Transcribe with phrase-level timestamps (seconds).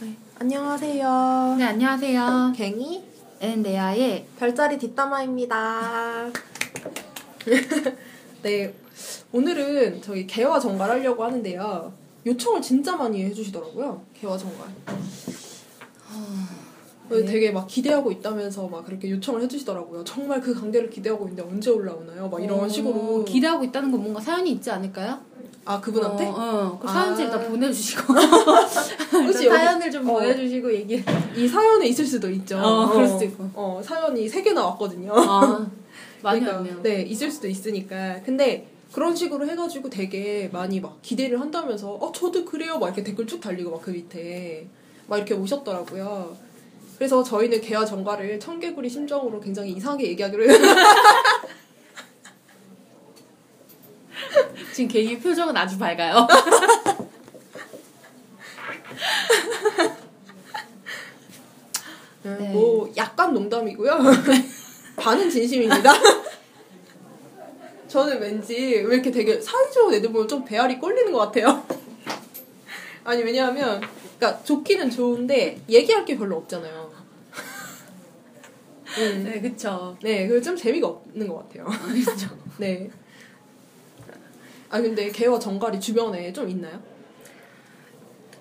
[0.00, 0.16] 네.
[0.38, 1.56] 안녕하세요.
[1.58, 2.52] 네, 안녕하세요.
[2.54, 3.02] 갱이
[3.40, 6.30] 엔데아의 별자리 뒷담화입니다.
[8.42, 8.74] 네,
[9.32, 11.92] 오늘은 저희 개화 정갈 하려고 하는데요.
[12.26, 14.02] 요청을 진짜 많이 해주시더라고요.
[14.14, 14.68] 개화 정갈.
[17.10, 17.24] 네.
[17.24, 20.04] 되게 막 기대하고 있다면서 막 그렇게 요청을 해주시더라고요.
[20.04, 22.28] 정말 그 강대를 기대하고 있는데 언제 올라오나요?
[22.28, 23.24] 막 이런 어, 식으로.
[23.24, 25.18] 기대하고 있다는 건 뭔가 사연이 있지 않을까요?
[25.70, 26.24] 아 그분한테?
[26.24, 26.78] 어, 어.
[26.80, 26.92] 그 아.
[26.92, 28.14] 사연지 일단 보내주시고
[29.22, 30.14] 혹시 사연을 좀 어.
[30.14, 31.04] 보내주시고 얘기.
[31.36, 32.58] 이 사연에 있을 수도 있죠.
[32.58, 33.50] 어, 그럴 수도 있고.
[33.54, 35.12] 어, 사연이 세 개 나 왔거든요.
[35.14, 35.66] 아
[36.22, 36.82] 많이 그러니까, 왔네요.
[36.82, 38.20] 네, 있을 수도 있으니까.
[38.24, 42.78] 근데 그런 식으로 해가지고 되게 많이 막 기대를 한다면서, 어, 저도 그래요.
[42.78, 44.66] 막 이렇게 댓글 쭉 달리고 막 그 밑에.
[45.06, 46.34] 막 이렇게 오셨더라고요.
[46.96, 50.58] 그래서 저희는 개화 정가를 청개구리 심정으로 굉장히 이상하게 얘기하기로 해요.
[54.78, 56.28] 지금 개기 표정은 아주 밝아요.
[62.22, 62.52] 네.
[62.52, 63.98] 뭐, 약간 농담이고요.
[64.96, 65.92] 반은 진심입니다.
[67.88, 71.66] 저는 왠지 왜 이렇게 되게 사회적인 애들 보면 좀 배알이 꼴리는 것 같아요.
[73.02, 73.80] 아니, 왜냐하면,
[74.16, 76.92] 그러니까 좋기는 좋은데, 얘기할 게 별로 없잖아요.
[78.98, 79.24] 음.
[79.24, 79.96] 네, 그쵸.
[80.02, 81.64] 네, 그래서 좀 재미가 없는 것 같아요.
[81.64, 82.28] 그쵸.
[82.58, 82.88] 네.
[84.70, 86.78] 아, 근데 개와 정갈이 주변에 좀 있나요?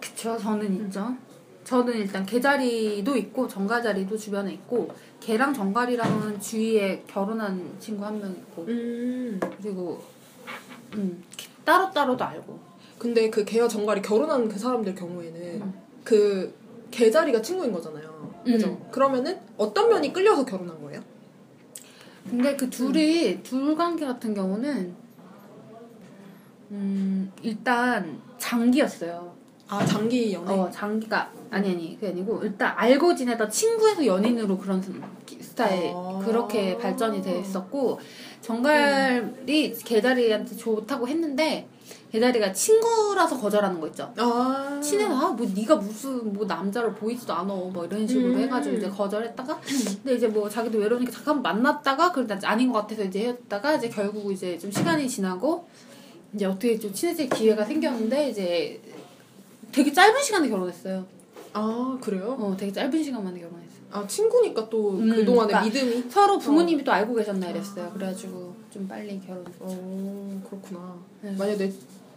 [0.02, 1.16] 그쵸, 저는 있죠.
[1.64, 4.90] 저는 일단 개자리도 있고 정가자리도 주변에 있고
[5.20, 9.38] 개랑 정갈이랑은 주위에 결혼한 친구 한 명 있고 음.
[9.62, 10.02] 그리고
[10.94, 11.22] 음
[11.66, 12.58] 따로 따로도 알고
[12.98, 15.74] 근데 그 개와 정갈이 결혼한 그 사람들 경우에는 음.
[16.06, 16.54] 그
[16.90, 18.34] 개자리가 친구인 거잖아요.
[18.46, 18.70] 그죠?
[18.70, 18.92] 음.
[18.92, 21.02] 그러면은 어떤 면이 끌려서 결혼한 거예요?
[22.30, 24.96] 근데 그 둘이 둘 관계 같은 경우는
[26.72, 29.36] 음 일단 장기였어요.
[29.70, 30.54] 아, 장기 연애?
[30.54, 34.82] 어 장기가 아니 아니 그게 아니고 일단 알고 지내다 친구에서 연인으로 그런
[35.42, 36.22] 스타일 아.
[36.24, 38.00] 그렇게 발전이 됐었고
[38.42, 41.68] 정갈이 개다리한테 좋다고 했는데
[42.12, 44.14] 개다리가 친구라서 거절하는 거 있죠.
[44.18, 44.80] 아.
[44.82, 48.38] 친해서 아, 뭐 네가 무슨 뭐 남자를 보이지도 않아 뭐 이런 식으로 음.
[48.40, 49.60] 해가지고 이제 거절했다가
[50.04, 54.32] 근데 이제 뭐 자기도 외로우니까 잠깐 만났다가 그런데 아닌 것 같아서 이제 헤어졌다가 이제 결국
[54.32, 55.68] 이제 좀 시간이 지나고
[56.38, 58.80] 이제 어떻게 좀 친해질 기회가 생겼는데 이제
[59.72, 61.04] 되게 짧은 시간에 결혼했어요.
[61.54, 62.38] 아, 그래요?
[62.40, 63.68] 어, 되게 짧은 시간 만에 결혼했어요.
[63.90, 66.12] 아, 친구니까 또 음, 그동안의 그러니까 믿음이?
[66.12, 67.92] 서로 부모님이 또 알고 계셨나 이랬어요.
[67.92, 69.44] 그래가지고 좀 빨리 결혼.
[69.60, 70.96] 어, 그렇구나.
[71.22, 71.32] 네.
[71.36, 71.74] 만약 내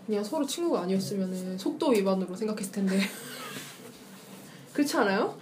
[0.06, 3.00] 그냥 서로 친구가 아니었으면은 속도 위반으로 생각했을 텐데.
[4.74, 5.34] 그렇지 않아요?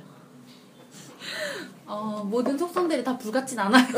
[1.84, 3.88] 어, 모든 속성들이 다 불같진 않아요.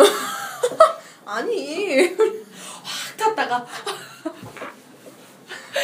[1.26, 2.14] 아니.
[2.16, 3.66] 확 탔다가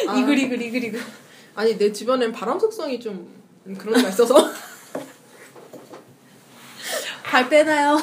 [0.08, 0.16] 아.
[0.16, 1.00] 이글 이글 이글 이글.
[1.54, 3.34] 아니 내 주변엔 바람 속성이 좀
[3.78, 4.34] 그런 데가 있어서
[7.24, 7.98] 발 빼나요?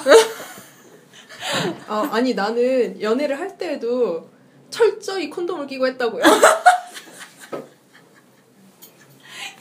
[1.87, 4.29] 아, 아니 나는 연애를 할 때에도
[4.69, 6.23] 철저히 콘돔을 끼고 했다고요.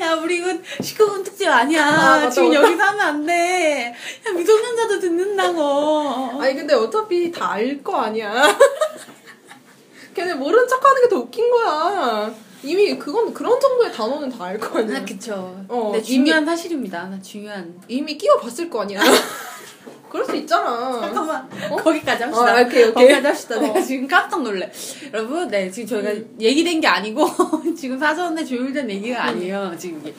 [0.00, 0.48] 야, 우리 이거
[0.80, 1.86] 19금 특집 아니야.
[1.86, 2.62] 아, 맞다, 지금 맞다.
[2.62, 3.94] 여기서 하면 안 돼.
[4.26, 6.40] 야, 미성년자도 듣는다고.
[6.42, 8.32] 아니 근데 어차피 다 알 거 아니야.
[10.14, 12.32] 걔네 모르는 척하는 게 더 웃긴 거야.
[12.62, 14.98] 이미 그건 그런 정도의 단어는 다 알 거 아니야.
[14.98, 15.64] 아, 그쵸.
[15.68, 17.04] 어, 네, 중요한 사실입니다.
[17.08, 17.74] 나 중요한.
[17.88, 19.00] 이미 끼워 봤을 거 아니야.
[20.08, 21.00] 그럴 수 있잖아.
[21.00, 21.48] 잠깐만.
[21.82, 22.54] 거기까지 합시다.
[22.58, 22.92] 어, 오케이, 오케이.
[22.92, 23.56] 거기까지 합시다.
[23.56, 23.60] 어.
[23.60, 24.70] 내가 지금 깜짝 놀래.
[25.12, 27.26] 여러분, 네, 지금 저희가 얘기된 게 아니고,
[27.76, 29.74] 지금 사전에 조율된 얘기가 아니에요.
[29.78, 30.14] 지금 이게.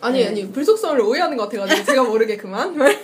[0.00, 0.28] 아니 네.
[0.28, 2.76] 아니 불속성을 오해하는 것 같아가지고 제가 모르게 그만.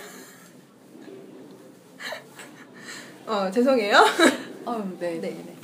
[3.27, 3.97] 어 죄송해요.
[4.65, 5.19] 어우, 네, 네.
[5.21, 5.54] 네, 네.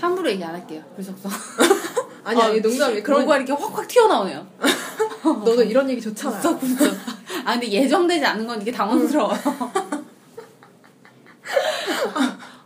[0.00, 0.82] 함부로 얘기 안 할게요.
[0.94, 1.30] 불속성.
[2.24, 4.46] 아니 아니 농담이 그런 뭐가 이렇게 확확 튀어나오네요.
[5.24, 6.40] 너도 이런 얘기 좋잖아.
[6.40, 6.94] 불속, 불속.
[7.44, 9.38] 아, 근데 예정되지 않은 건 이게 당황스러워요.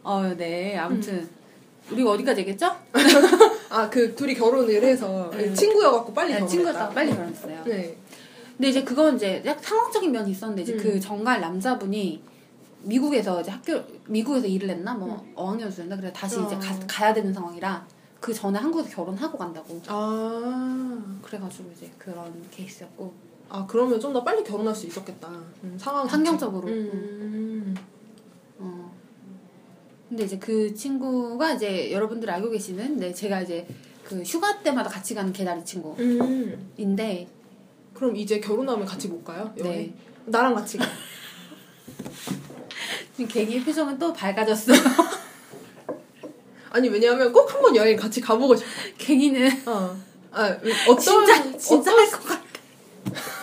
[0.03, 0.77] 어, 네.
[0.77, 1.29] 아무튼.
[1.91, 2.75] 우리가 어디까지 얘기했죠?
[3.69, 5.53] 아 그 둘이 결혼을 해서 네.
[5.53, 6.51] 친구여갖고 빨리 네, 결혼했다.
[6.51, 7.65] 친구였다가 빨리 결혼했어요.
[7.65, 7.97] 네.
[8.57, 10.79] 근데 이제 그건 이제 약 상업적인 면이 있었는데 이제 음.
[10.79, 12.23] 그 정갈 남자분이
[12.85, 15.33] 미국에서 이제 학교 미국에서 일을 했나 뭐 음.
[15.35, 16.45] 어학연수였나 그래 다시 어.
[16.47, 17.87] 이제 가, 가야 되는 상황이라
[18.21, 23.13] 그 전에 한국에서 결혼하고 간다고 아, 그래가지고 이제 그런 케이스였고
[23.49, 25.29] 아 그러면 좀 더 빨리 결혼할 수 있었겠다.
[25.29, 26.07] 음, 상황.
[26.07, 27.75] 환경적으로 음.
[28.59, 28.93] 어
[30.09, 33.67] 근데 이제 그 친구가 이제 여러분들이 알고 계시는 네 제가 이제
[34.05, 37.27] 그 휴가 때마다 같이 가는 개다리 친구인데 음.
[37.95, 39.53] 그럼 이제 결혼하면 같이 못 가요?
[39.59, 39.73] 여행?
[39.73, 39.95] 네
[40.27, 40.85] 나랑 같이 가.
[43.29, 44.73] 개기의 표정은 또 밝아졌어.
[46.71, 48.69] 아니 왜냐하면 꼭 한번 여행 같이 가보고 싶어.
[48.99, 49.97] 계기는 어.
[50.33, 50.57] 아,
[50.89, 52.43] 어떤 진짜 진짜 할것 같아.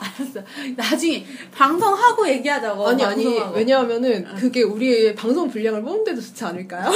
[0.00, 0.40] 알았어.
[0.76, 2.88] 나중에 방송하고 얘기하자고.
[2.88, 3.44] 아니 방송하고.
[3.44, 4.34] 아니 왜냐하면은 아.
[4.34, 6.90] 그게 우리의 방송 분량을 뽑는데도 좋지 않을까요?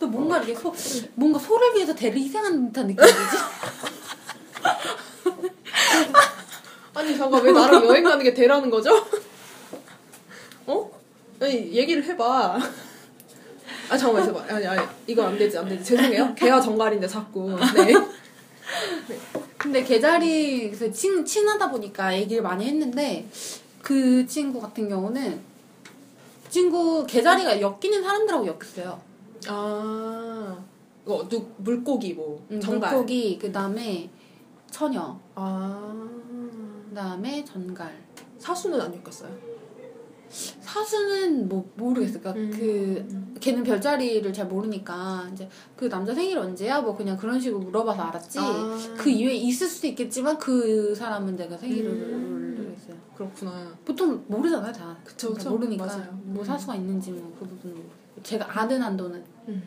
[0.00, 0.74] 또 뭔가 이렇게 소
[1.14, 3.14] 뭔가 소를 위해서 대를 희생하는 듯한 느낌이지.
[7.12, 8.90] 아니 잠깐 왜 나랑 여행 가는 게 대라는 거죠?
[10.66, 10.90] 어?
[11.40, 12.58] 아니 얘기를 해봐.
[13.90, 14.54] 아 잠깐만 있어봐.
[14.54, 16.34] 아니 아니 이거 안 되지 안 되지 죄송해요.
[16.34, 17.50] 개와 정갈인데 자꾸.
[17.74, 17.92] 네.
[19.58, 23.28] 근데 개자리에서 친, 친하다 보니까 얘기를 많이 했는데
[23.82, 25.40] 그 친구 같은 경우는
[26.44, 29.00] 그 친구 개자리가 엮이는 사람들하고 엮였어요.
[29.48, 30.56] 아
[31.04, 32.90] 이거 누 물고기 뭐 음, 정갈.
[32.92, 34.08] 물고기 그 다음에
[34.70, 36.08] 처녀 아
[36.92, 37.90] 그다음에 전갈
[38.38, 39.30] 사수는 안 엮였어요.
[40.60, 42.20] 사수는 뭐 모르겠어.
[42.20, 42.50] 그러니까 음.
[43.34, 46.80] 그 걔는 별자리를 잘 모르니까 이제 그 남자 생일 언제야?
[46.80, 48.38] 뭐 그냥 그런 식으로 물어봐서 알았지.
[48.40, 48.78] 아.
[48.96, 52.74] 그 이외에 있을 수도 있겠지만 그 사람은 내가 생일을 음.
[52.76, 52.96] 했어요.
[53.14, 53.74] 그렇구나.
[53.84, 54.96] 보통 모르잖아요 다.
[55.04, 55.50] 그쵸, 그러니까 그쵸.
[55.50, 56.20] 모르니까 맞아요.
[56.24, 56.46] 뭐 음.
[56.46, 57.82] 사수가 있는지 뭐 그 부분
[58.22, 59.62] 제가 아는 한도는 음.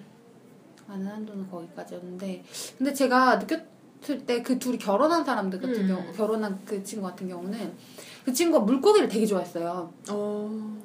[0.88, 2.44] 아는 한도는 거기까지였는데
[2.78, 3.75] 근데 제가 느꼈
[4.10, 5.88] 을 때 그 둘이 결혼한 사람들 같은 음.
[5.88, 7.74] 경우 결혼한 그 친구 같은 경우는
[8.24, 9.92] 그 친구가 물고기를 되게 좋아했어요.
[10.10, 10.78] 어.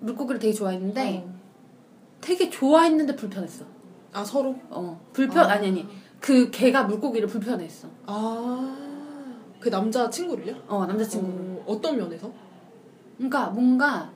[0.00, 1.34] 물고기를 되게 좋아했는데 어.
[2.20, 3.64] 되게 좋아했는데 불편했어.
[4.12, 4.56] 아 서로.
[4.70, 5.52] 어 불편 아.
[5.54, 5.86] 아니 아니
[6.20, 7.88] 그 걔가 물고기를 불편했어.
[8.06, 10.56] 아그 남자 친구를요?
[10.68, 11.26] 어 남자 친구.
[11.28, 12.30] 어, 어떤 면에서?
[13.16, 14.10] 그러니까 뭔가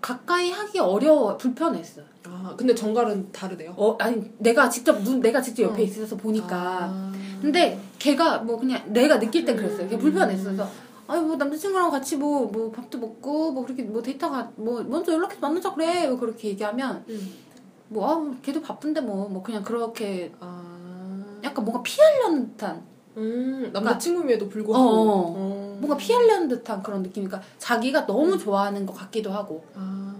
[0.00, 2.02] 가까이 하기 어려워 불편했어.
[2.26, 3.74] 아 근데 정갈은 다르대요.
[3.76, 5.84] 어 아니 내가 직접 눈 내가 직접 옆에 어.
[5.84, 6.56] 있어서 보니까
[6.90, 7.12] 아.
[7.40, 9.88] 근데 걔가 뭐 그냥 내가 느낄 땐 그랬어요.
[9.88, 10.00] 걔 음.
[10.00, 10.44] 불편했어.
[10.44, 10.68] 그래서
[11.06, 15.40] 아니 뭐 남자친구랑 같이 뭐 뭐 밥도 먹고 뭐 그렇게 뭐 데이터가 뭐 먼저 연락해서
[15.40, 17.32] 만나자 그래 뭐 그렇게 얘기하면 음.
[17.88, 21.40] 뭐 아 걔도 바쁜데 뭐뭐 그냥 그렇게 아.
[21.42, 22.82] 약간 뭔가 피하려는 듯한
[23.16, 24.84] 음 남자 친구임에도 불구하고.
[24.84, 25.34] 어, 어.
[25.36, 25.76] 어.
[25.80, 30.14] 뭔가 피하려는 듯한 그런 느낌이니까 자기가 너무 좋아하는 것 같기도 하고 아.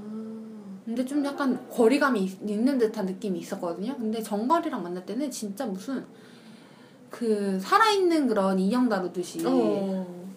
[0.84, 3.96] 근데 좀 약간 거리감이 있- 있는 듯한 느낌이 있었거든요.
[3.96, 6.04] 근데 정갈이랑 만날 때는 진짜 무슨
[7.10, 10.30] 그 살아있는 그런 인형 다루듯이 어.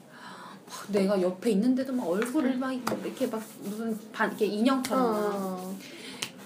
[0.68, 5.76] 막 내가 옆에 있는데도 막 얼굴을 막 이렇게 막 무슨 반 이렇게 인형처럼 막 어.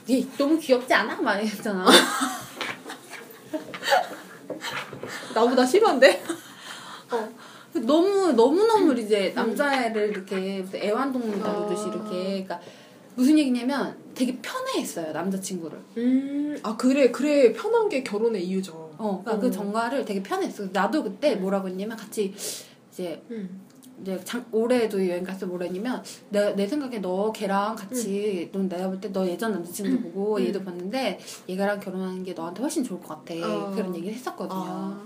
[0.09, 1.19] 얘 너무 귀엽지 않아?
[1.21, 1.85] 막 이랬잖아.
[5.33, 6.23] 나보다 심한데?
[7.85, 11.87] 너무 너무 너무 이제 남자애를 이렇게 애완동물 다루듯이 아.
[11.87, 12.59] 이렇게 그러니까
[13.15, 15.77] 무슨 얘기냐면 되게 편해했어요 남자친구를.
[15.97, 16.57] 음.
[16.63, 18.73] 아 그래 그래 편한 게 결혼의 이유죠.
[18.97, 19.39] 어, 그러니까 어.
[19.39, 20.67] 그 정가를 되게 편했어.
[20.71, 22.33] 나도 그때 뭐라고 했냐면 같이
[22.91, 23.61] 이제 음.
[24.01, 28.99] 이제 장, 올해도 여행 갔을 했냐면 내, 내 생각에 너 걔랑 같이 너 내가 볼
[29.01, 30.41] 때 너 예전 남자친구 보고 음.
[30.45, 33.33] 얘도 봤는데 얘랑 결혼하는 게 너한테 훨씬 좋을 것 같아.
[33.45, 33.71] 어.
[33.75, 34.59] 그런 얘기를 했었거든요.
[34.59, 35.01] 아.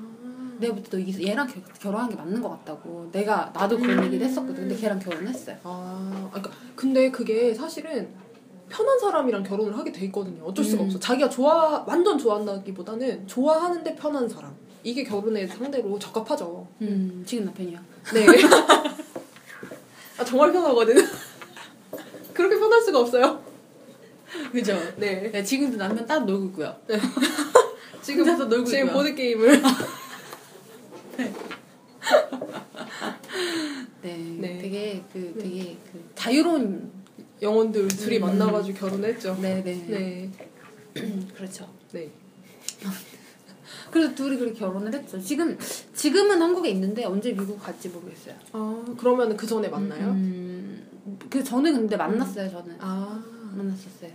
[0.60, 3.10] 내가 볼 때 너 얘랑 결, 결혼하는 게 맞는 것 같다고.
[3.12, 4.04] 내가 나도 그런 음.
[4.06, 4.56] 얘기를 했었거든.
[4.56, 5.58] 근데 걔랑 결혼했어요.
[5.64, 8.10] 아, 그러니까 근데 그게 사실은
[8.70, 10.44] 편한 사람이랑 결혼을 하게 돼 있거든요.
[10.46, 10.86] 어쩔 수가 음.
[10.88, 11.00] 없어.
[11.00, 14.54] 자기가 좋아 완전 좋아한다기보다는 좋아하는데 편한 사람.
[14.84, 16.61] 이게 결혼의 상대로 적합하죠.
[16.82, 17.80] 음, 지금 남편이요.
[18.14, 18.26] 네.
[20.18, 20.96] 아 정말 편하거든.
[22.34, 23.44] 그렇게 편할 수가 없어요.
[24.52, 24.78] 그죠?
[24.98, 25.30] 네.
[25.32, 26.76] 네, 지금도 남편 따로 놀고 있고요.
[28.02, 28.98] 지금 혼자서 놀고 지금 있고요.
[28.98, 29.62] 보드 게임을.
[34.02, 34.58] 네, 네.
[34.60, 36.92] 되게 그 되게 그 자유로운
[37.42, 38.22] 영혼들 둘이 음.
[38.22, 39.38] 만나가지고 결혼했죠.
[39.40, 40.30] 네, 네, 네.
[41.36, 41.70] 그렇죠.
[41.92, 42.10] 네.
[43.92, 45.20] 그래서 둘이 그렇게 결혼을 했죠.
[45.20, 45.58] 지금
[45.94, 48.36] 지금은 한국에 있는데 언제 미국 갈지 모르겠어요.
[48.54, 50.10] 아 그러면 그 전에 만나요?
[50.12, 50.88] 음,
[51.30, 52.50] 그 저는 근데 만났어요.
[52.50, 53.24] 저는 아.
[53.54, 54.12] 만났었어요.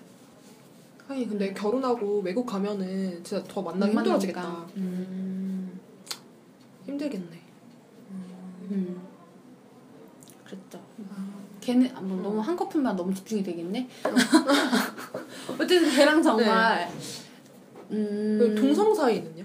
[1.08, 4.66] 하긴 근데 결혼하고 외국 가면은 진짜 더 만나기 못 힘들어지겠다.
[4.76, 5.78] 음.
[6.86, 7.40] 힘들겠네.
[8.70, 9.00] 음,
[10.44, 10.80] 그랬죠.
[11.60, 13.88] 걔는 아, 뭐 너무 한 커플만 너무 집중이 되겠네.
[15.54, 16.88] 어쨌든 걔랑 정말
[17.90, 19.44] 음, 그 동성 사이는요?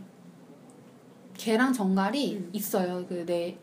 [1.41, 2.50] 걔랑 정갈이 음.
[2.53, 3.03] 있어요.
[3.07, 3.57] 그 내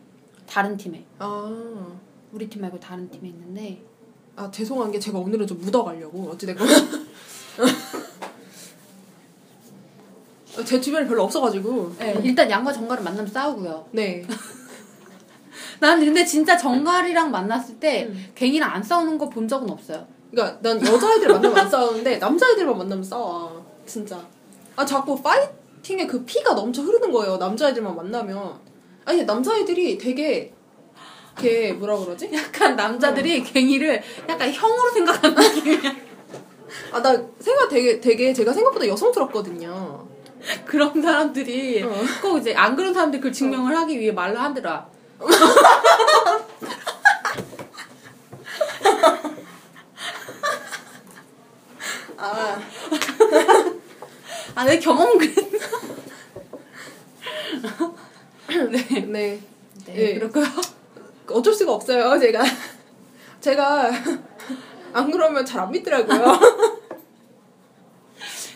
[0.45, 1.87] 다른 팀에 아.
[2.31, 3.81] 우리 팀 말고 다른 팀에 있는데
[4.35, 6.67] 아 죄송한 게 제가 오늘은 좀 묻어가려고 어찌됐건
[10.65, 13.87] 제 주변에 별로 없어가지고 네, 일단 양과 정갈은 만나면 싸우고요.
[13.91, 14.25] 네
[15.79, 18.31] 난 근데 진짜 정갈이랑 만났을 때 음.
[18.35, 20.05] 갱이랑 안 싸우는 거 본 적은 없어요.
[20.31, 24.21] 그러니까 난 여자애들 만나면 안 싸우는데 남자애들만 만나면 싸워 진짜
[24.75, 25.47] 아 자꾸 파이
[25.81, 28.59] 팅에 그 피가 넘쳐 흐르는 거예요 남자애들만 만나면
[29.05, 30.53] 아니 남자애들이 되게
[31.37, 32.29] 걔 뭐라 그러지?
[32.33, 35.95] 약간 남자들이 갱이를 약간 형으로 생각하는 느낌이야.
[36.91, 40.07] 아 나 생각 되게 되게 제가 생각보다 여성스럽거든요
[40.65, 41.91] 그런 사람들이 어.
[42.21, 44.87] 꼭 이제 안 그런 사람들 그 증명을 하기 위해 말로 하더라.
[52.17, 52.59] 아,
[54.59, 55.57] 아, 내 경험은 그랬나?
[58.69, 58.99] 네.
[59.05, 59.39] 네.
[59.85, 60.19] 네, 예.
[60.19, 60.43] 그렇고요.
[61.29, 62.43] 어쩔 수가 없어요, 제가.
[63.39, 63.89] 제가
[64.91, 66.37] 안 그러면 잘 안 믿더라고요.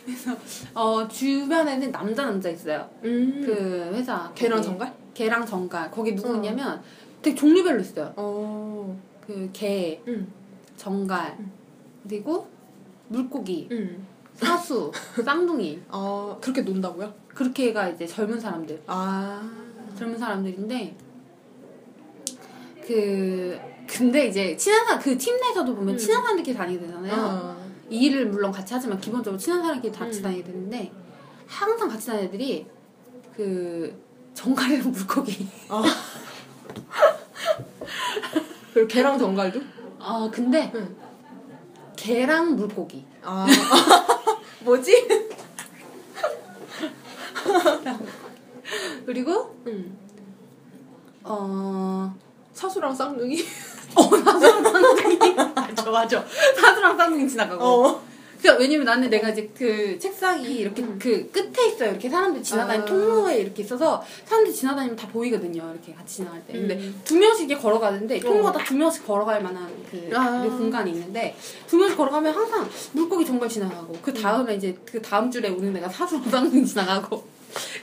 [0.75, 2.89] 어, 주변에는 남자 남자 있어요.
[3.05, 3.41] 음.
[3.45, 4.29] 그 회사.
[4.35, 4.61] 걔랑.
[4.61, 4.93] 정갈?
[5.13, 5.89] 개랑 정갈.
[5.89, 6.35] 거기 누구 어.
[6.35, 6.83] 있냐면
[7.21, 8.11] 되게 종류별로 있어요.
[8.17, 8.99] 어.
[9.25, 10.29] 그 개, 음.
[10.75, 11.37] 정갈,
[12.03, 12.45] 그리고
[13.07, 14.05] 물고기, 음.
[14.35, 14.91] 사수,
[15.23, 15.81] 쌍둥이.
[15.89, 17.13] 아, 그렇게 논다고요?
[17.33, 18.81] 그렇게가 이제 젊은 사람들.
[18.87, 19.49] 아.
[19.97, 20.95] 젊은 사람들인데
[22.85, 25.97] 그 근데 이제 친한 사람 그 팀 내에서도 보면 음.
[25.97, 27.13] 친한 사람들끼리 다니게 되잖아요.
[27.15, 27.63] 어.
[27.89, 30.23] 이 일을 물론 같이 하지만 기본적으로 친한 사람끼리 같이 음.
[30.23, 30.91] 다니게 되는데
[31.47, 32.65] 항상 같이 다니는 애들이
[33.35, 33.93] 그
[34.33, 35.47] 정갈이랑 물고기.
[38.73, 39.61] 그리고 걔랑 정갈도?
[39.99, 40.95] 어 근데 응.
[41.95, 43.05] 개랑 물고기.
[43.21, 43.45] 아.
[44.63, 45.07] 뭐지?
[49.05, 49.97] 그리고 음.
[51.23, 52.13] 어
[52.53, 53.37] 사수랑 쌍둥이?
[53.93, 55.35] 사수랑 쌍둥이.
[55.55, 56.25] 맞아 맞아.
[56.59, 57.63] 사수랑 쌍둥이 지나가고.
[57.63, 58.01] 어.
[58.43, 61.91] 그 왜냐면 나는 내가 이제 그 책상이 이렇게 그 끝에 있어요.
[61.91, 62.85] 이렇게 사람들 지나다니는 아.
[62.85, 65.71] 통로에 이렇게 있어서 사람들 지나다니면 다 보이거든요.
[65.71, 66.51] 이렇게 같이 지나갈 때.
[66.51, 67.01] 근데 음.
[67.05, 68.53] 두 명씩 이렇게 걸어가는데 어.
[68.65, 70.43] 두 명씩 걸어갈 만한 그, 아.
[70.43, 75.31] 그 공간이 있는데 두 명씩 걸어가면 항상 물고기 정말 지나가고 그 다음에 이제 그 다음
[75.31, 77.25] 줄에 오는 애가 사수랑 쌍둥이 지나가고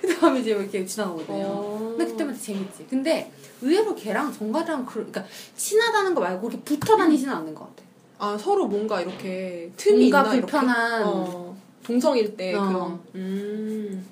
[0.03, 1.43] 그 다음에 이제 이렇게 지나가거든요.
[1.43, 1.95] 어.
[1.97, 2.87] 근데 그때마다 재밌지.
[2.91, 5.25] 근데 의외로 걔랑 정갈이랑 그, 그러니까
[5.57, 7.90] 친하다는 거 말고 이렇게 붙어 다니지는 않는 것 같아.
[8.21, 11.11] 아, 서로 뭔가 이렇게 틈이 뭔가 있나, 불편한 이렇게?
[11.11, 11.57] 어.
[11.83, 12.69] 동성일 때 어.
[12.69, 13.01] 그런.
[13.15, 14.07] 음.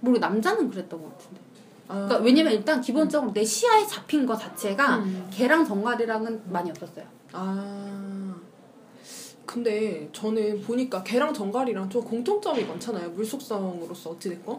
[0.00, 1.40] 모르 남자는 그랬던 것 같은데.
[1.88, 1.94] 아.
[1.94, 5.28] 그러니까 왜냐면 일단 기본적으로 내 시야에 잡힌 거 자체가 음.
[5.30, 7.04] 걔랑 정갈이랑은 많이 없었어요.
[7.32, 8.34] 아.
[9.44, 13.10] 근데 저는 보니까 걔랑 정갈이랑 좀 공통점이 많잖아요.
[13.10, 14.58] 물속성으로서 어찌됐건.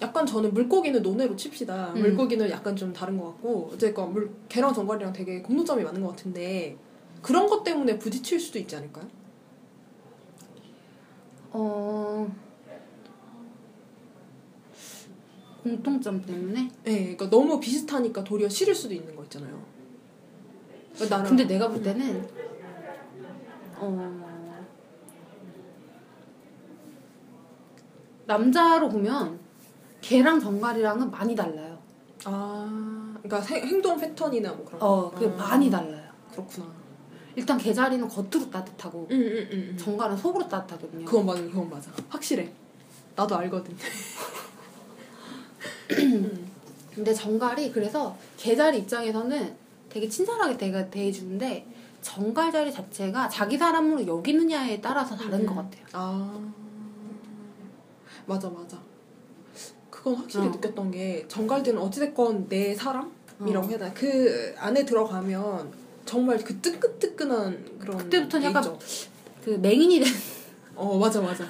[0.00, 1.94] 약간 저는 물고기는 논외로 칩시다.
[1.96, 2.00] 음.
[2.00, 6.76] 물고기는 약간 좀 다른 것 같고 어쨌건 물 걔랑 정갈이랑 되게 공통점이 많은 것 같은데
[7.22, 9.06] 그런 것 때문에 부딪힐 수도 있지 않을까요?
[11.52, 12.30] 어
[15.62, 16.70] 공통점 때문에.
[16.82, 19.62] 네, 그러니까 너무 비슷하니까 도리어 싫을 수도 있는 거 있잖아요.
[20.94, 22.28] 그러니까 나랑 근데 내가 볼 때는
[23.76, 24.22] 어
[28.26, 29.38] 남자로 보면
[30.00, 31.78] 걔랑 정갈이랑은 많이 달라요.
[32.24, 34.86] 아, 그러니까 세- 행동 패턴이나 뭐 그런 거.
[34.86, 36.10] 어, 그 아, 많이 달라요.
[36.32, 36.81] 그렇구나.
[37.34, 39.76] 일단 개자리는 겉으로 따뜻하고 응, 응, 응, 응.
[39.76, 41.04] 정갈은 속으로 따뜻하거든요.
[41.04, 41.90] 그건 맞아, 그건 맞아.
[42.08, 42.50] 확실해.
[43.16, 43.76] 나도 알거든.
[46.94, 49.56] 근데 정갈이 그래서 개자리 입장에서는
[49.88, 51.66] 되게 친절하게 대가 대해주는데
[52.02, 55.46] 정갈 자리 자체가 자기 사람으로 여기느냐에 따라서 다른 음.
[55.46, 55.84] 것 같아요.
[55.92, 56.50] 아,
[58.26, 58.78] 맞아, 맞아.
[59.88, 60.50] 그건 확실히 어.
[60.50, 63.68] 느꼈던 게 정갈들은 어찌됐건 내 사람이라고 어.
[63.68, 63.92] 해야 되나?
[63.94, 65.72] 그 안에 들어가면
[66.04, 68.78] 정말 그 뜨끈뜨끈한 그런 그때부터는 게 약간 있죠.
[69.44, 70.12] 그 맹인이 되는
[70.74, 71.44] 어, 맞아, 맞아.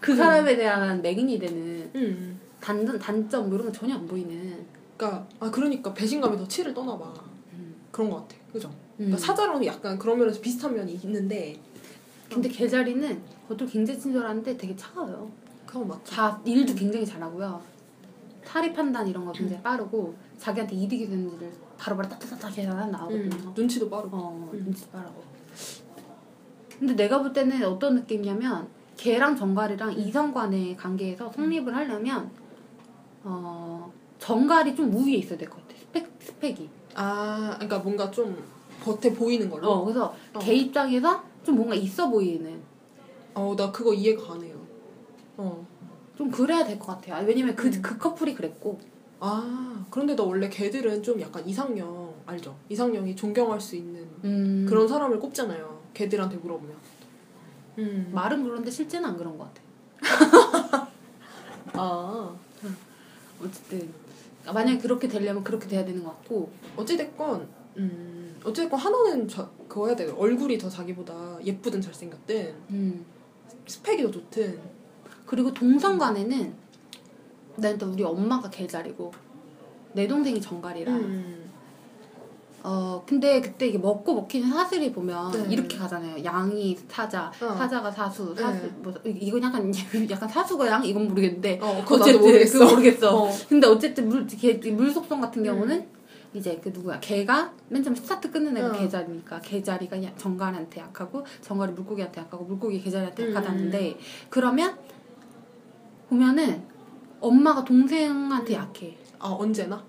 [0.00, 2.38] 그 사람에 대한 맹인이 되는 응.
[2.60, 4.64] 단, 단점 뭐 이런 건 전혀 안 보이는.
[4.96, 7.12] 그러니까 아 그러니까 배신감이 더 치를 떠나 봐.
[7.52, 7.74] 음.
[7.90, 8.36] 그런 것 같아.
[8.52, 8.68] 그죠?
[8.68, 9.06] 음.
[9.06, 11.58] 그러니까 사자랑 약간 그런 면에서 비슷한 면이 있는데
[12.32, 15.30] 근데 개자리는 겉으로 굉장히 친절한데 되게 차가워요.
[15.66, 16.14] 그건 맞죠.
[16.14, 17.62] 다 일도 굉장히 잘하고요.
[18.44, 23.30] 탈의 판단 이런 거 굉장히 빠르고 자기한테 이득이 되는지를 바로바로 딱딱딱 계산 나오거든요.
[23.48, 24.16] 음, 눈치도 빠르고.
[24.16, 24.64] 어, 음.
[24.64, 25.22] 눈치 빠르고.
[26.78, 32.30] 근데 내가 볼 때는 어떤 느낌이냐면 개랑 정갈이랑 이성 간의 관계에서 성립을 하려면
[33.24, 35.78] 어 정갈이 좀 우위에 있어야 될 것 같아.
[35.80, 36.68] 스펙 스펙이.
[36.94, 38.36] 아, 그러니까 뭔가 좀
[38.82, 39.70] 겉에 보이는 걸로.
[39.70, 40.38] 어 그래서 어.
[40.38, 42.60] 개 입장에서 좀 뭔가 있어 보이는
[43.34, 44.56] 어, 나 그거 이해가 가네요.
[45.36, 45.66] 어.
[46.16, 47.24] 좀 그래야 될 것 같아요.
[47.26, 47.80] 왜냐면 그, 음.
[47.82, 48.78] 그 커플이 그랬고
[49.24, 52.56] 아, 그런데 나 원래 개들은 좀 약간 이상형 알죠?
[52.68, 55.80] 이상형이 존경할 수 있는 음, 그런 사람을 꼽잖아요.
[55.94, 56.76] 개들한테 물어보면.
[57.78, 58.10] 음.
[58.12, 59.48] 말은 그런데 실제는 안 그런 것
[60.00, 60.88] 같아.
[61.74, 62.34] 아,
[63.40, 63.94] 어쨌든
[64.44, 69.94] 만약에 그렇게 되려면 그렇게 돼야 되는 것 같고 어찌됐건, 음, 어찌됐건 하나는 저, 그거 해야
[69.94, 70.16] 돼요.
[70.18, 73.06] 얼굴이 더 자기보다 예쁘든 잘생겼든, 음.
[73.68, 74.58] 스펙이 더 좋든.
[75.26, 76.61] 그리고 동성 간에는
[77.56, 79.12] 난 또 우리 엄마가 개자리고
[79.92, 81.50] 내 동생이 정갈이라 음.
[82.64, 85.46] 어 근데 그때 이게 먹고 먹히는 사슬이 보면 네.
[85.50, 86.22] 이렇게 가잖아요.
[86.24, 87.54] 양이 사자, 어.
[87.56, 88.72] 사자가 사수, 사수 네.
[88.78, 89.72] 뭐 이건 약간
[90.10, 92.58] 약간 사수가 양 이건 모르겠는데 어, 그거 어쨌든 모르겠어.
[92.60, 93.16] 그거 모르겠어.
[93.24, 93.28] 어.
[93.48, 95.44] 근데 어쨌든 물, 개, 물 속성 같은 음.
[95.44, 95.88] 경우는
[96.34, 98.72] 이제 그 누구야 개가 맨 처음 스타트 끊는 애가 어.
[98.72, 103.30] 개자리니까 개자리가 야- 정갈한테 약하고 정갈이 물고기한테 약하고 물고기 개자리한테 음.
[103.34, 103.98] 약하다는데
[104.30, 104.78] 그러면
[106.08, 106.62] 보면은
[107.22, 108.96] 엄마가 동생한테 약해.
[109.18, 109.82] 아 언제나?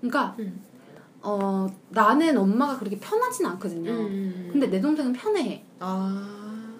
[0.00, 0.60] 그러니까 음.
[1.20, 3.90] 어 나는 엄마가 그렇게 편하진 않거든요.
[3.90, 4.48] 음.
[4.50, 5.64] 근데 내 동생은 편해.
[5.78, 6.74] 아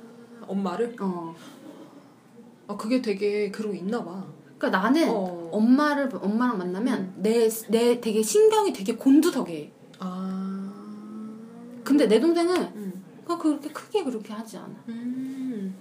[0.47, 0.97] 엄마를?
[1.01, 1.35] 어.
[2.67, 4.25] 아 그게 되게 그러고 있나 봐.
[4.57, 5.51] 그러니까 나는 어.
[5.53, 9.71] 엄마를 엄마랑 만나면 내내 되게 신경이 되게 곤두서게.
[9.99, 10.73] 아.
[11.85, 13.05] 근데 내 동생은 음.
[13.27, 14.75] 그렇게 크게 그렇게 하지 않아.
[14.89, 15.75] 음.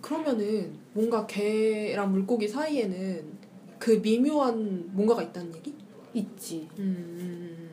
[0.00, 3.24] 그러면은 뭔가 개랑 물고기 사이에는
[3.78, 5.74] 그 미묘한 뭔가가 있다는 얘기?
[6.14, 6.68] 있지.
[6.78, 7.70] 음.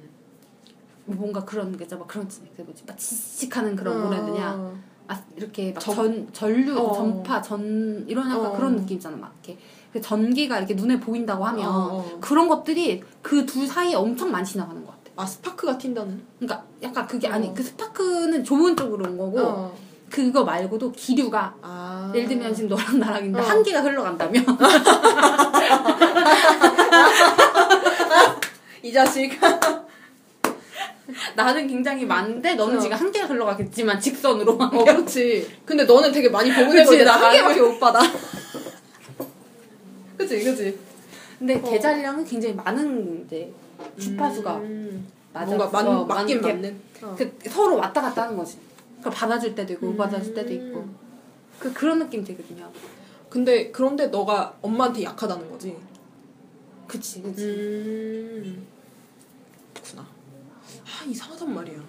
[1.05, 1.99] 뭐 뭔가 그런 게 있잖아.
[1.99, 2.83] 막 그런 그 뭐지?
[2.85, 4.55] 막 칙칙하는 그런 뭐라 해야 되냐?
[4.55, 4.77] 어.
[5.07, 6.93] 아 이렇게 막 전- 전 전류 어.
[6.93, 8.55] 전파 전 이런 약간 어.
[8.57, 9.15] 그런 느낌 있잖아.
[9.17, 9.59] 막 이렇게
[9.93, 12.17] 그 전기가 이렇게 눈에 보인다고 하면 어, 어.
[12.19, 15.11] 그런 것들이 그 둘 사이에 엄청 많이 지나가는 것 같아.
[15.15, 16.19] 아 스파크가 튄다는?
[16.39, 17.53] 그러니까 약간 그게 아니 어.
[17.53, 19.77] 그 스파크는 좋은 쪽으로 온 거고 어.
[20.09, 22.11] 그거 말고도 기류가 아.
[22.15, 23.49] 예를 들면 지금 너랑 나랑 있는데 어.
[23.49, 24.45] 한 개가 흘러간다면
[28.83, 29.37] 이 자식.
[31.35, 32.79] 나는 굉장히 많은데 너는 어.
[32.79, 35.47] 지금 한 개가 흘러가겠지만 직선으로 어 그렇지.
[35.65, 37.99] 근데 너는 되게 많이 보고 있는데 그치, 나한 나는- 개밖에 못 받아.
[40.17, 40.77] 그치 그치.
[41.39, 41.61] 근데 어.
[41.69, 43.51] 계좌량은 굉장히 많은 이제
[43.99, 45.07] 주파수가 음.
[45.33, 45.45] 맞아.
[45.45, 46.81] 뭔가 맞, 어, 맞긴 맞는.
[47.03, 47.15] 어.
[47.17, 48.57] 그 서로 왔다 갔다 하는 거지.
[49.07, 49.97] 그걸 받아줄 때도 있고 못 음.
[49.97, 50.85] 받아줄 때도 있고
[51.59, 52.69] 그 그런 느낌 되거든요.
[53.29, 55.75] 근데 그런데 너가 엄마한테 약하다는 거지.
[56.87, 57.43] 그치 그치.
[57.43, 58.67] 음.
[59.73, 60.03] 그렇구나.
[60.03, 61.79] 아 이상하단 말이야.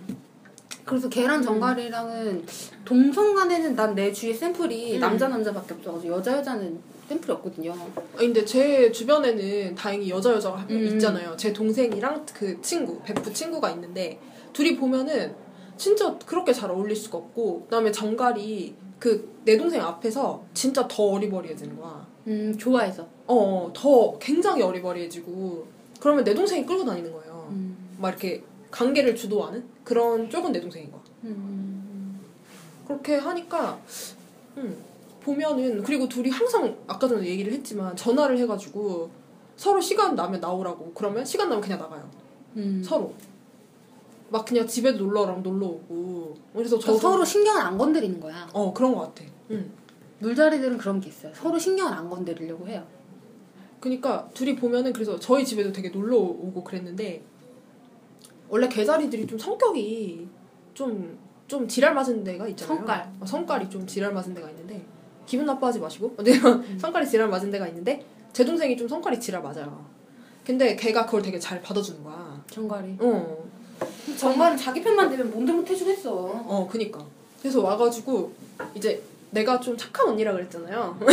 [0.85, 2.47] 그래서 걔랑 정갈이랑은
[2.85, 5.01] 동성 간에는 난 내 주위에 샘플이 음.
[5.01, 7.73] 남자 남자밖에 없어가지고 여자 여자는 샘플이 없거든요.
[7.73, 10.87] 아, 근데 제 주변에는 다행히 여자 여자가 한명 음.
[10.95, 11.37] 있잖아요.
[11.37, 14.19] 제 동생이랑 그 친구, 베프 친구가 있는데
[14.53, 15.35] 둘이 보면은
[15.79, 21.81] 진짜 그렇게 잘 어울릴 수가 없고 그다음에 정갈이 그 내 동생 앞에서 진짜 더 어리버리해지는
[21.81, 22.07] 거야.
[22.27, 23.07] 음 좋아해서.
[23.27, 25.67] 어, 더 굉장히 어리버리해지고
[25.99, 27.49] 그러면 내 동생이 끌고 다니는 거예요.
[27.51, 27.75] 음.
[27.99, 31.01] 막 이렇게 관계를 주도하는 그런 쪽은 내 동생인 거야.
[31.25, 32.21] 음.
[32.87, 33.81] 그렇게 하니까
[34.59, 34.77] 음,
[35.23, 39.09] 보면은 그리고 둘이 항상 아까 전에 얘기를 했지만 전화를 해가지고
[39.57, 42.07] 서로 시간 나면 나오라고 그러면 시간 나면 그냥 나가요.
[42.57, 42.83] 음.
[42.85, 43.15] 서로
[44.31, 48.49] 막 그냥 집에 놀러 오라면 놀러 오고 그래서 저저 서로 신경을 안 건드리는 거야.
[48.53, 49.25] 어 그런 것 같아.
[49.51, 49.71] 응.
[50.21, 51.33] 물자리들은 그런 게 있어요.
[51.35, 52.85] 서로 신경을 안 건드리려고 해요.
[53.81, 57.23] 그러니까 둘이 보면은 그래서 저희 집에도 되게 놀러 오고 그랬는데
[58.49, 60.29] 원래 개자리들이 좀 성격이
[60.75, 62.77] 좀 좀 지랄 맞은 데가 있잖아요.
[62.77, 63.13] 성깔.
[63.21, 64.85] 어, 성깔이 좀 지랄 맞은 데가 있는데
[65.25, 69.85] 기분 나빠하지 마시고 어쨌든 성깔이 지랄 맞은 데가 있는데 제 동생이 좀 성깔이 지랄 맞아요.
[70.45, 72.43] 근데 걔가 그걸 되게 잘 받아주는 거야.
[72.51, 72.99] 정갈이.
[73.01, 73.49] 어,
[74.19, 76.13] 정갈은 자기 편만 되면 몸도 못 해주겠어.
[76.13, 77.05] 어, 그니까.
[77.41, 78.33] 그래서 와가지고
[78.75, 80.99] 이제 내가 좀 착한 언니라 그랬잖아요.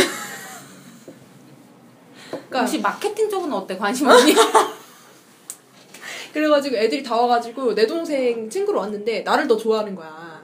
[2.30, 3.76] 그러니까 혹시 마케팅 쪽은 어때?
[3.76, 4.34] 관심 없니?
[6.32, 10.42] 그래가지고 애들이 다 와가지고 내 동생 친구로 왔는데 나를 더 좋아하는 거야.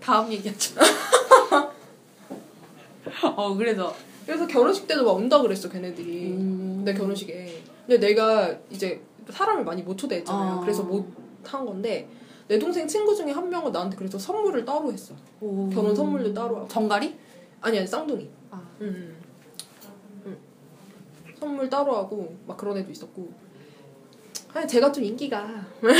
[0.00, 0.74] 다음 얘기하죠.
[3.36, 3.94] 어 그래서
[4.26, 6.82] 그래서 결혼식 때도 막 온다 그랬어 걔네들이 음.
[6.84, 7.62] 내 결혼식에.
[7.86, 10.56] 근데 내가 이제 사람을 많이 못 초대했잖아요.
[10.56, 10.60] 어.
[10.60, 12.08] 그래서 못 한 건데
[12.48, 15.14] 내 동생 친구 중에 한 명은 나한테 그래서 선물을 따로 했어.
[15.40, 15.68] 오.
[15.70, 16.68] 결혼 선물도 따로 하고.
[16.68, 17.18] 정갈이?
[17.60, 18.30] 아니 아니 쌍둥이.
[18.50, 18.62] 아.
[18.80, 19.16] 응, 응.
[20.26, 20.36] 응.
[21.38, 23.32] 선물 따로 하고 막 그런 애도 있었고.
[24.54, 25.48] 아니 제가 좀 인기가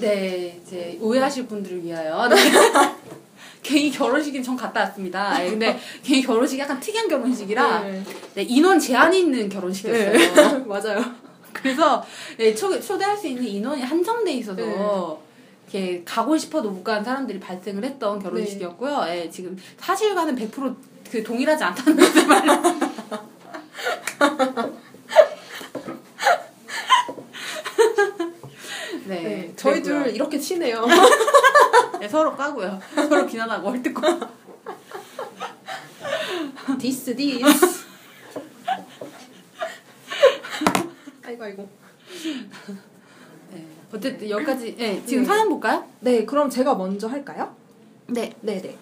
[0.00, 2.36] 네 이제 오해하실 분들을 위하여 네.
[3.68, 5.44] 개인 결혼식인 전 갔다 왔습니다.
[5.44, 8.02] 예, 근데 개인 결혼식이 약간 특이한 결혼식이라 네.
[8.34, 10.12] 네, 인원 제한이 있는 결혼식이었어요.
[10.12, 10.58] 네.
[10.64, 11.04] 맞아요.
[11.52, 12.02] 그래서
[12.38, 14.74] 네, 초, 초대할 수 있는 인원이 한정돼 있어서 네.
[15.64, 19.04] 이렇게 가고 싶어도 못 가는 사람들이 발생을 했던 결혼식이었고요.
[19.08, 22.52] 예, 지금 사실과는 100%그 동일하지 않다는 것을 말로.
[29.04, 30.04] 네, 네, 저희 그랬고요.
[30.04, 30.86] 둘 이렇게 친해요.
[32.00, 32.80] 네, 서로 까고요.
[32.94, 34.02] 서로 비난하고 헐뜯고.
[36.78, 37.86] 디스 디스.
[41.24, 41.68] 아이고 아이고.
[43.52, 43.66] 네.
[43.92, 44.76] 어쨌든 여기까지.
[44.76, 45.28] 네, 지금 네.
[45.28, 45.84] 사연 볼까요?
[46.00, 47.54] 네, 그럼 제가 먼저 할까요?
[48.06, 48.32] 네.
[48.40, 48.76] 네, 네.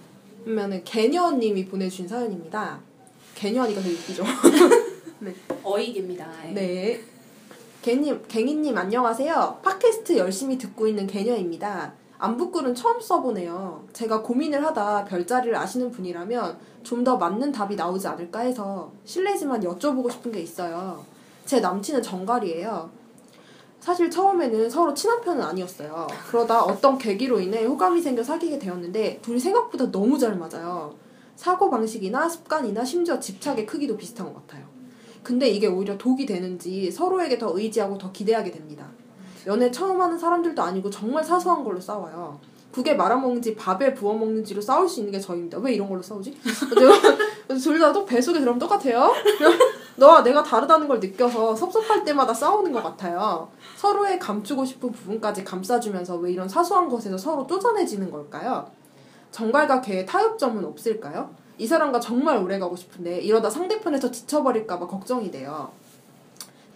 [0.45, 2.81] 그러면은 게녀님이 보내주신 사연입니다.
[3.35, 4.25] 게녀 하니까 되게 웃기죠.
[5.65, 6.27] 어이입니다.
[6.55, 7.01] 네.
[7.83, 9.61] 개님, 갱이님 안녕하세요.
[9.63, 11.95] 팟캐스트 열심히 듣고 있는 개녀입니다.
[12.19, 13.85] 안부글은 처음 써보네요.
[13.93, 20.11] 제가 고민을 하다 별자리를 아시는 분이라면 좀 더 맞는 답이 나오지 않을까 해서 실례지만 여쭤보고
[20.11, 21.05] 싶은 게 있어요.
[21.45, 22.91] 제 남친은 정갈이에요.
[23.81, 26.07] 사실 처음에는 서로 친한 편은 아니었어요.
[26.29, 30.95] 그러다 어떤 계기로 인해 호감이 생겨 사귀게 되었는데 둘이 생각보다 너무 잘 맞아요.
[31.37, 34.67] 사고 방식이나 습관이나 심지어 집착의 크기도 비슷한 것 같아요.
[35.23, 38.89] 근데 이게 오히려 독이 되는지 서로에게 더 의지하고 더 기대하게 됩니다.
[39.47, 42.39] 연애 처음 하는 사람들도 아니고 정말 사소한 걸로 싸워요.
[42.73, 45.59] 국에 말아먹는지 밥에 부어먹는지로 싸울 수 있는 게 저입니다.
[45.59, 46.39] 왜 이런 걸로 싸우지?
[47.63, 49.13] 둘다또 뱃속에 들어가면 똑같아요.
[49.97, 53.49] 너와 내가 다르다는 걸 느껴서 섭섭할 때마다 싸우는 것 같아요.
[53.77, 58.71] 서로의 감추고 싶은 부분까지 감싸주면서 왜 이런 사소한 것에서 서로 쪼잔해지는 걸까요?
[59.31, 61.31] 정갈과 개의 타협점은 없을까요?
[61.59, 65.71] 이 사람과 정말 오래 가고 싶은데 이러다 상대편에서 지쳐버릴까봐 걱정이 돼요.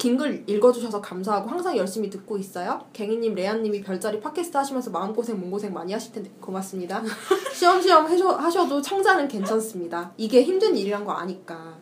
[0.00, 2.80] 긴 글 읽어주셔서 감사하고 항상 열심히 듣고 있어요.
[2.94, 7.02] 갱이님, 레아님이 별자리 팟캐스트 하시면서 마음고생, 몸고생 많이 하실 텐데 고맙습니다.
[7.54, 10.12] 시험시험 해셔, 하셔도 청자는 괜찮습니다.
[10.16, 11.76] 이게 힘든 일이란 거 아니까.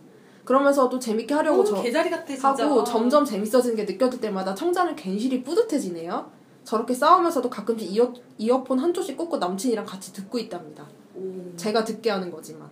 [0.45, 2.49] 그러면서도 재밌게 하려고 저, 개자리 같아 진짜.
[2.49, 6.29] 하고 점점 재밌어지는 게 느껴질 때마다 청자는 괜시리 뿌듯해지네요.
[6.65, 10.87] 저렇게 싸우면서도 가끔씩 이어, 이어폰 한쪽씩 꽂고 남친이랑 같이 듣고 있답니다.
[11.15, 11.55] 오.
[11.57, 12.69] 제가 듣게 하는 거지만.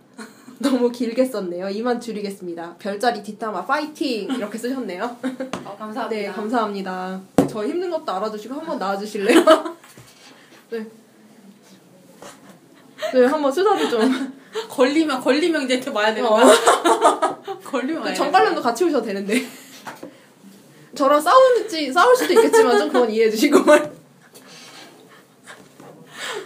[0.59, 1.69] 너무 길게 썼네요.
[1.69, 2.75] 이만 줄이겠습니다.
[2.79, 4.29] 별자리 뒷담화 파이팅!
[4.31, 5.03] 이렇게 쓰셨네요.
[5.65, 6.07] 어, 감사합니다.
[6.09, 7.21] 네, 감사합니다.
[7.49, 9.39] 저 힘든 것도 알아주시고 한번 나와주실래요?
[10.71, 10.87] 네.
[13.13, 14.37] 네, 한번 수다를 좀.
[14.69, 16.35] 걸리면 걸리면 이제 이렇게 와야 되는 어.
[16.35, 17.41] 거야.
[17.63, 19.45] 걸리면 와야 정관련도 같이 오셔도 되는데.
[20.95, 23.59] 저랑 싸우지, 싸울 수도 있겠지만 좀 그건 이해해 주시고.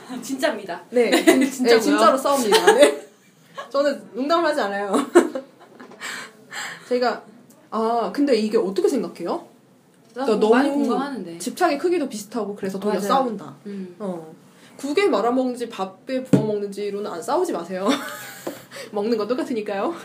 [0.09, 0.81] 되는 진짜입니다.
[0.89, 1.69] 네, 진짜고요?
[1.69, 2.73] 네, 진짜로 싸웁니다.
[2.73, 3.10] 네.
[3.71, 4.91] 저는 농담을 하지 않아요.
[6.89, 7.23] 제가,
[7.69, 9.47] 아, 근데 이게 어떻게 생각해요?
[10.13, 11.37] 나 그러니까 많이 너무 공감하는데.
[11.37, 13.07] 집착의 크기도 비슷하고 그래서 도리어 맞아요.
[13.07, 13.55] 싸운다.
[13.67, 13.95] 음.
[13.99, 14.35] 어.
[14.75, 17.87] 국에 말아먹는지 밥에 부어먹는지로는 안 싸우지 마세요.
[18.91, 19.95] 먹는 건 똑같으니까요.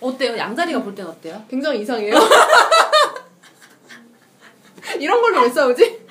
[0.00, 0.36] 어때요?
[0.36, 1.42] 양자리가 볼 땐 어때요?
[1.48, 2.14] 굉장히 이상해요.
[5.00, 6.06] 이런 걸로 왜 싸우지?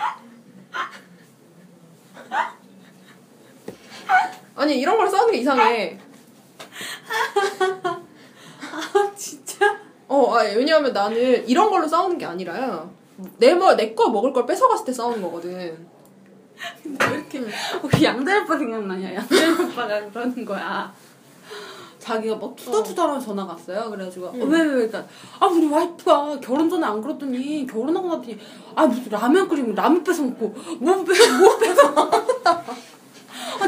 [4.56, 6.00] 아니 이런 걸 싸우는 게 이상해.
[8.62, 9.78] 아 진짜?
[10.08, 12.92] 어, 아, 왜냐하면 나는 이런 걸로 싸우는 게 아니라요.
[13.38, 15.88] 내뭐내거 먹을 걸 뺏어갔을 때 싸우는 거거든.
[16.86, 17.42] 왜 이렇게
[17.82, 19.16] 우리 양자리 오빠 생각나냐?
[19.16, 20.94] 양자리 오빠가 그러는 거야.
[22.04, 23.90] 자기가 막 투덜투덜하면 전화가 왔어요.
[23.90, 25.06] 그래가지고 어, 왜, 왜, 왜, 그러니까
[25.40, 28.38] 아 우리 와이프가 결혼 전에 안 그랬더니 결혼하고 났더니
[28.76, 32.23] 아 무슨 라면 끓이면 라면 뺏어 먹고 뭐 뺏어 뭐 뺏어 아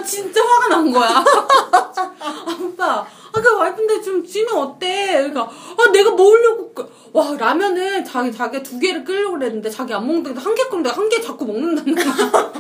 [0.05, 1.09] 진짜 화가 난 거야.
[1.09, 5.13] 아 오빠 아그 와이프인데 좀 찌면 어때?
[5.13, 10.05] 그러니까 아 내가 먹으려고 그- 와 라면을 자기 자기 두 개를 끓이려고 그랬는데 자기 안
[10.05, 12.53] 먹는데 한 개 끓는데 한 개 자꾸 먹는다는 거야.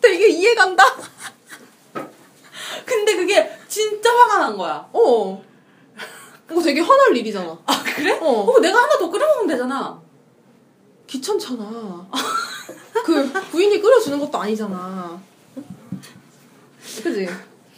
[0.00, 0.84] 근데 이게 이해 간다?
[2.84, 4.86] 근데 그게 진짜 화가 난 거야.
[4.92, 5.42] 어.
[6.50, 7.56] 이거 되게 화날 일이잖아.
[7.66, 8.18] 아 그래?
[8.20, 8.40] 어.
[8.50, 10.00] 어 내가 하나 더 끓여 먹으면 되잖아.
[11.06, 12.08] 귀찮잖아.
[13.04, 15.20] 그 부인이 끓여주는 것도 아니잖아.
[17.02, 17.28] 그지?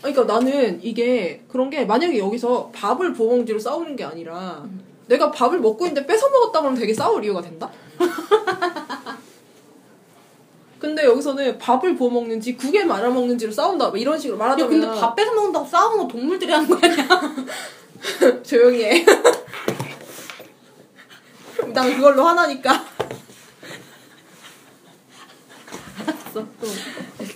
[0.00, 4.64] 그러니까 나는 이게 그런 게 만약에 여기서 밥을 부어먹지로 싸우는 게 아니라
[5.06, 7.70] 내가 밥을 먹고 있는데 뺏어 먹었다 그러면 되게 싸울 이유가 된다?
[10.78, 14.86] 근데 여기서는 밥을 부어 먹는지 국에 말아 먹는지로 싸운다 뭐 이런 식으로 야 말하자면 근데
[15.00, 17.08] 밥 뺏어 먹는다고 싸우는 거 동물들이 하는 거 아니야?
[18.44, 19.06] 조용히 해.
[21.72, 22.84] 난 그걸로 화나니까.
[26.34, 26.40] 알았어.
[26.40, 26.46] 일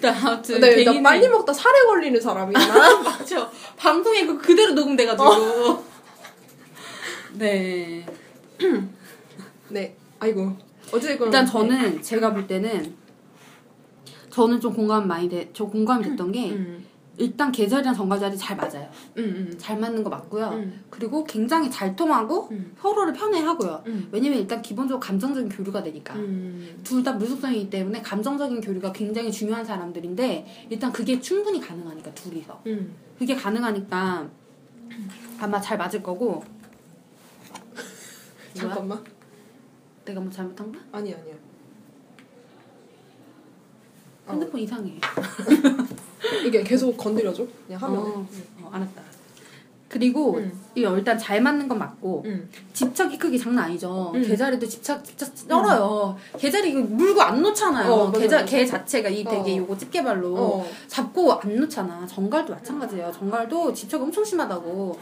[0.01, 2.59] 단 아무튼 근데 나 개인이- 빨리 먹다 살에 걸리는 사람이야.
[2.67, 3.01] 나.
[3.03, 3.51] 맞아.
[3.77, 5.85] 방송에 그 그대로 녹음돼가지고.
[7.35, 8.07] 네.
[9.69, 9.97] 네.
[10.19, 10.57] 아이고.
[10.93, 12.95] 어쨌든 일단 저는 제가 볼 때는
[14.31, 15.51] 저는 좀 공감 많이 돼.
[15.53, 16.85] 저 공감이 됐던 게 음.
[17.19, 18.89] 일단 계절이랑 정가자리 잘 맞아요.
[19.17, 19.55] 음, 음.
[19.59, 20.51] 잘 맞는 거 맞고요.
[20.51, 20.85] 음.
[20.89, 22.75] 그리고 굉장히 잘 통하고 음.
[22.81, 23.83] 서로를 편애하고요.
[23.87, 24.09] 음.
[24.13, 26.15] 왜냐면 일단 기본적으로 감정적인 교류가 되니까.
[26.15, 26.81] 음.
[26.85, 32.95] 둘다 물속성이기 때문에 감정적인 교류가 굉장히 중요한 사람들인데 일단 그게 충분히 가능하니까 둘이서 음.
[33.19, 34.29] 그게 가능하니까
[35.41, 36.45] 아마 잘 맞을 거고?
[38.55, 39.03] 잠깐만.
[40.05, 40.79] 내가 뭐 잘못한가?
[40.93, 41.35] 아니 아니야.
[44.27, 44.33] 어.
[44.33, 44.99] 핸드폰 이상해
[46.47, 47.47] 이게 계속 건드려줘.
[47.67, 47.99] 그냥 하면.
[48.01, 48.27] 어,
[48.63, 49.03] 어, 알았다
[49.89, 50.53] 그리고 음.
[50.75, 52.49] 이 일단 잘 맞는 건 맞고 음.
[52.75, 54.13] 집착이 크기 장난 아니죠.
[54.15, 54.23] 음.
[54.23, 56.17] 개자리도 집착 집착 쩔어요.
[56.39, 57.91] 개자리 이거 물고 안 놓잖아요.
[57.91, 58.47] 어, 맞아, 개자 맞아.
[58.47, 59.57] 개 자체가 이 되게 어.
[59.59, 60.71] 요거 집게발로 어.
[60.89, 62.07] 잡고 안 놓잖아.
[62.07, 63.11] 정갈도 마찬가지예요.
[63.13, 64.99] 정갈도 집착 엄청 심하다고.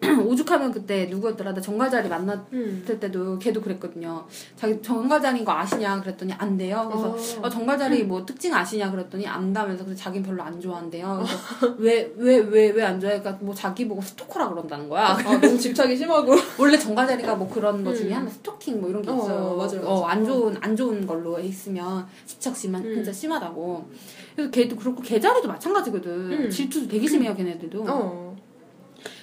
[0.26, 1.52] 오죽하면 그때 누구였더라?
[1.52, 2.82] 나 정갈자리 만났을 음.
[2.86, 4.24] 때도 걔도 그랬거든요.
[4.56, 6.00] 자기 정갈자리인 거 아시냐?
[6.00, 6.88] 그랬더니 안 돼요.
[6.90, 7.08] 그래서
[7.40, 7.46] 어.
[7.46, 8.90] 어, 정갈자리 뭐 특징 아시냐?
[8.90, 11.22] 그랬더니 안다면서 근데 자기는 별로 안 좋아한대요.
[11.22, 13.20] 그래서 왜 왜 왜 왜 안 좋아해?
[13.20, 15.08] 그러니까 뭐 자기 보고 스토커라 그런다는 거야.
[15.08, 16.34] 아, 너무 집착이 심하고.
[16.58, 18.16] 원래 정갈자리가 뭐 그런 거 중에 음.
[18.16, 19.56] 하나 스토킹 뭐 이런 게 어, 있어요.
[19.56, 20.06] 맞아요, 어, 맞아요.
[20.06, 22.94] 안 좋은 안 좋은 걸로 있으면 집착 심한 음.
[22.94, 23.90] 진짜 심하다고.
[24.34, 26.10] 그래서 걔도 그렇고 개자리도 마찬가지거든.
[26.32, 26.50] 음.
[26.50, 28.29] 질투도 되게 심해요, 걔네들도.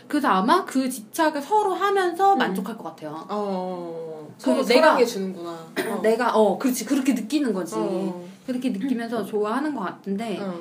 [0.08, 0.10] 어.
[0.10, 2.38] 그래서 아마 그 집착을 서로 하면서 음.
[2.40, 3.26] 만족할 것 같아요.
[3.30, 4.28] 어.
[4.38, 5.58] 서로 내가- 주는구나.
[5.98, 6.02] 어.
[6.02, 7.76] 내가 어 그렇지 그렇게 느끼는 거지.
[7.78, 8.26] 어.
[8.46, 10.60] 그렇게 느끼면서 좋아하는 것 같은데 어.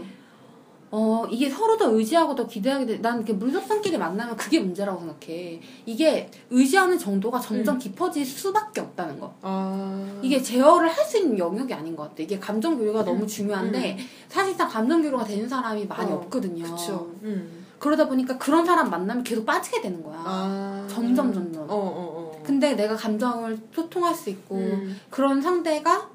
[0.89, 2.99] 어 이게 서로 더 의지하고 더 기대하게 돼.
[3.03, 5.61] 난 이렇게 물속성끼리 만나면 그게 문제라고 생각해.
[5.85, 9.35] 이게 의지하는 정도가 점점 깊어질 수밖에 없다는 거.
[9.43, 10.19] 아.
[10.23, 12.15] 이게 제어를 할 수 있는 영역이 아닌 것 같아.
[12.23, 13.97] 이게 감정 교류가 너무 중요한데
[14.29, 16.65] 사실상 감정 교류가 되는 사람이 많이 어, 없거든요.
[16.65, 17.11] 그쵸.
[17.23, 17.56] 음.
[17.79, 20.17] 그러다 보니까 그런 사람 만나면 계속 빠지게 되는 거야.
[20.25, 20.87] 아.
[20.91, 21.63] 점점 점점.
[21.63, 22.43] 어, 어, 어.
[22.45, 24.99] 근데 내가 감정을 소통할 수 있고 음.
[25.11, 26.09] 그런 상대가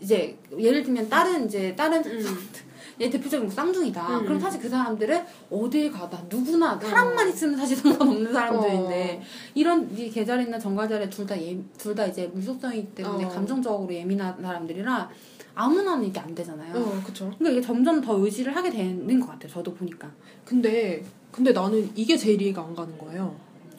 [0.00, 2.20] 이제 예를 들면 다른 이제 다른 음.
[2.98, 4.20] 얘 대표적인 뭐 쌍둥이다.
[4.20, 4.24] 음.
[4.24, 9.22] 그럼 사실 그 사람들은 어딜 가다 누구나 사람만 있으면 사실 상관없는 사람들인데
[9.54, 11.34] 이런 이 계절이나 정갈자리 둘다
[11.76, 13.28] 둘 다 이제 물속성이기 때문에 어.
[13.28, 15.10] 감정적으로 예민한 사람들이라
[15.56, 16.76] 아무나는 이게 안 되잖아요.
[16.76, 17.32] 어, 그쵸.
[17.38, 19.50] 그러니까 이게 점점 더 의지를 하게 되는 것 같아요.
[19.50, 20.08] 저도 보니까.
[20.44, 23.34] 근데, 근데 나는 이게 제일 이해가 안 가는 거예요.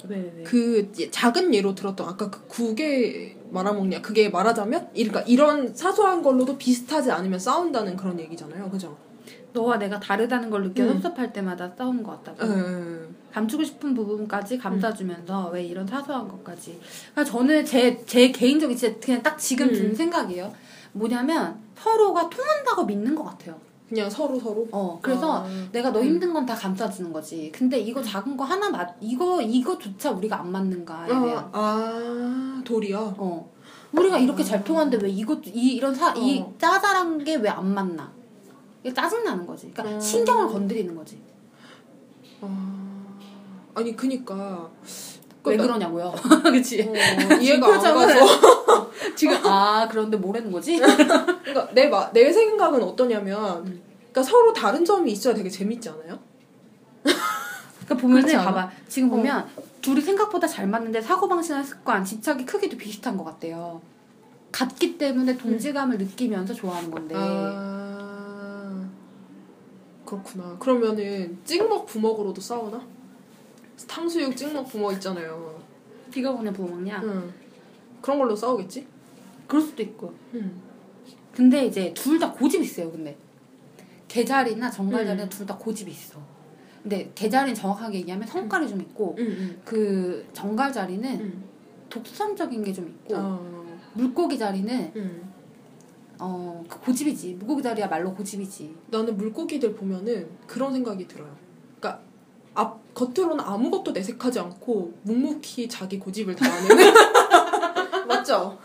[0.07, 0.43] 왜 왜?
[0.43, 6.57] 그 예- 작은 예로 들었던 아까 그 국에 말아먹냐 그게 말하자면 그러니까 이런 사소한 걸로도
[6.57, 8.95] 비슷하지 않으면 싸운다는 그런 얘기잖아요 그죠?
[9.53, 10.93] 너와 내가 다르다는 걸 느껴 음.
[10.93, 12.53] 섭섭할 때마다 싸우는 것 같다고.
[12.53, 13.15] 음.
[13.33, 16.79] 감추고 싶은 부분까지 감싸주면서 왜 이런 사소한 것까지.
[17.11, 19.73] 그러니까 저는 제, 제 개인적인 진짜 그냥 딱 지금 음.
[19.73, 20.53] 든 생각이에요.
[20.97, 23.55] 뭐냐면 서로가 통한다고 믿는 것 같아요.
[23.87, 25.47] 그냥 서로 서로 어, 그래서 아.
[25.71, 26.05] 내가 너 음.
[26.05, 27.51] 힘든 건 다 감싸주는 거지.
[27.53, 31.37] 근데 이거 작은 거 하나 맞, 이거, 이거조차 우리가 안 맞는가에 대한.
[31.37, 33.49] 아, 아 돌이야 어.
[33.93, 34.45] 우리가 이렇게 아.
[34.45, 36.53] 잘 통하는데 왜 이것, 이, 이런 사, 이 어.
[36.57, 38.11] 짜잘한 게 왜 안 맞나.
[38.83, 39.71] 이게 짜증 나는 거지.
[39.71, 39.99] 그러니까 음.
[40.01, 41.19] 신경을 건드리는 거지.
[42.41, 43.05] 아,
[43.73, 44.69] 아니 그니까
[45.51, 46.13] 왜 나- 그러냐고요.
[46.43, 46.81] 그치?
[46.81, 50.77] 어, 이해가 안 가서 지금, 아, 그런데 뭐라는 거지?
[50.79, 53.81] 그러니까 내, 마, 내 생각은 어떠냐면 음.
[54.11, 56.17] 그러니까 서로 다른 점이 있어야 되게 재밌지 않아요?
[57.03, 58.45] 그러니까 보면은 그렇지 않아?
[58.45, 59.47] 봐봐 지금 보면
[59.81, 63.81] 둘이 생각보다 잘 맞는데 사고방식이나 습관 집착이 크기도 비슷한 것 같대요
[64.51, 68.85] 같기 때문에 동질감을 느끼면서 좋아하는 건데 아
[70.05, 70.55] 그렇구나.
[70.59, 72.81] 그러면은 찍먹 부먹으로도 싸우나?
[73.87, 75.61] 탕수육 찍먹 부먹 있잖아요.
[76.11, 77.31] 비가 보내 부어 먹냐 응.
[78.01, 78.87] 그런 걸로 싸우겠지?
[79.45, 80.51] 그럴 수도 있고 응.
[81.33, 83.15] 근데 이제 둘 다 고집이 있어요 근데
[84.07, 85.29] 개자리나 정갈자리나 음.
[85.29, 86.19] 둘다 고집이 있어
[86.81, 89.59] 근데 개자리는 정확하게 얘기하면 성깔이 좀 있고 응.
[89.65, 91.43] 그 정갈자리는 응.
[91.89, 93.77] 독선적인 게 좀 있고 어.
[93.93, 95.21] 물고기 자리는 응.
[96.19, 101.35] 어, 그 고집이지 물고기 자리야 말로 고집이지 나는 물고기들 보면은 그런 생각이 들어요.
[101.79, 102.01] 그러니까
[102.53, 106.67] 앞 겉으로는 아무것도 내색하지 않고 묵묵히 자기 고집을 다하는
[108.07, 108.57] 맞죠?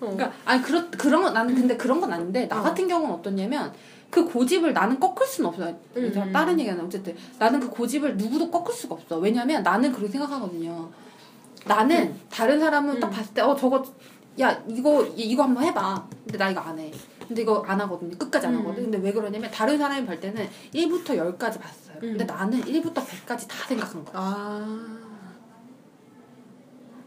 [0.00, 2.62] 그러니까 아니 그런 그런 건 나는 근데 그런 건 아닌데 나 어.
[2.62, 3.72] 같은 경우는 어떠냐면
[4.10, 5.74] 그 고집을 나는 꺾을 수는 없어요.
[5.96, 6.10] 음.
[6.12, 9.18] 저 다른 얘기는 어쨌든 나는 그 고집을 누구도 꺾을 수가 없어.
[9.18, 10.90] 왜냐면 나는 그렇게 생각하거든요.
[11.66, 13.10] 나는 다른 사람은 딱 음.
[13.10, 13.82] 봤을 때 어 저거
[14.40, 16.06] 야 이거 이- 이거 한번 해봐.
[16.24, 16.90] 근데 나 이거 안 해.
[17.30, 18.18] 근데 이거 안 하거든요.
[18.18, 18.58] 끝까지 안 음.
[18.60, 18.82] 하거든.
[18.90, 21.98] 근데 왜 그러냐면 다른 사람이 볼 때는 1부터 10까지 봤어요.
[22.00, 22.26] 근데 음.
[22.26, 24.14] 나는 1부터 100까지 다 생각한 거야.
[24.16, 25.09] 아.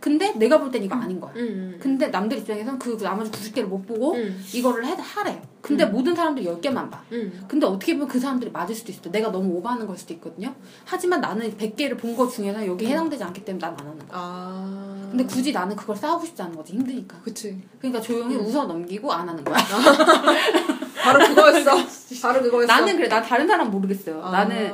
[0.03, 1.31] 근데 내가 볼 땐 이거 아닌 거야.
[1.37, 1.77] 응.
[1.79, 4.37] 근데 남들 입장에선 그 나머지 90개를 못 보고 응.
[4.53, 5.41] 이거를 해, 하래요.
[5.61, 5.93] 근데 음.
[5.93, 7.01] 모든 사람들이 10개만 봐.
[7.13, 7.31] 응.
[7.47, 9.09] 근데 어떻게 보면 그 사람들이 맞을 수도 있어.
[9.09, 10.53] 내가 너무 오버하는 걸 수도 있거든요.
[10.83, 12.91] 하지만 나는 100개를 본 것 중에서 여기 음.
[12.91, 14.09] 해당되지 않기 때문에 난 안 하는 거야.
[14.11, 15.07] 아.
[15.09, 16.73] 근데 굳이 나는 그걸 싸우고 싶지 않은 거지.
[16.73, 17.21] 힘드니까.
[17.23, 17.61] 그치.
[17.79, 18.41] 그러니까 조용히 음.
[18.41, 19.55] 웃어 넘기고 안 하는 거야.
[21.01, 21.71] 바로 그거였어.
[22.21, 22.73] 바로 그거였어.
[22.73, 23.07] 나는 그래.
[23.07, 24.21] 나 다른 사람 모르겠어요.
[24.21, 24.31] 아.
[24.31, 24.73] 나는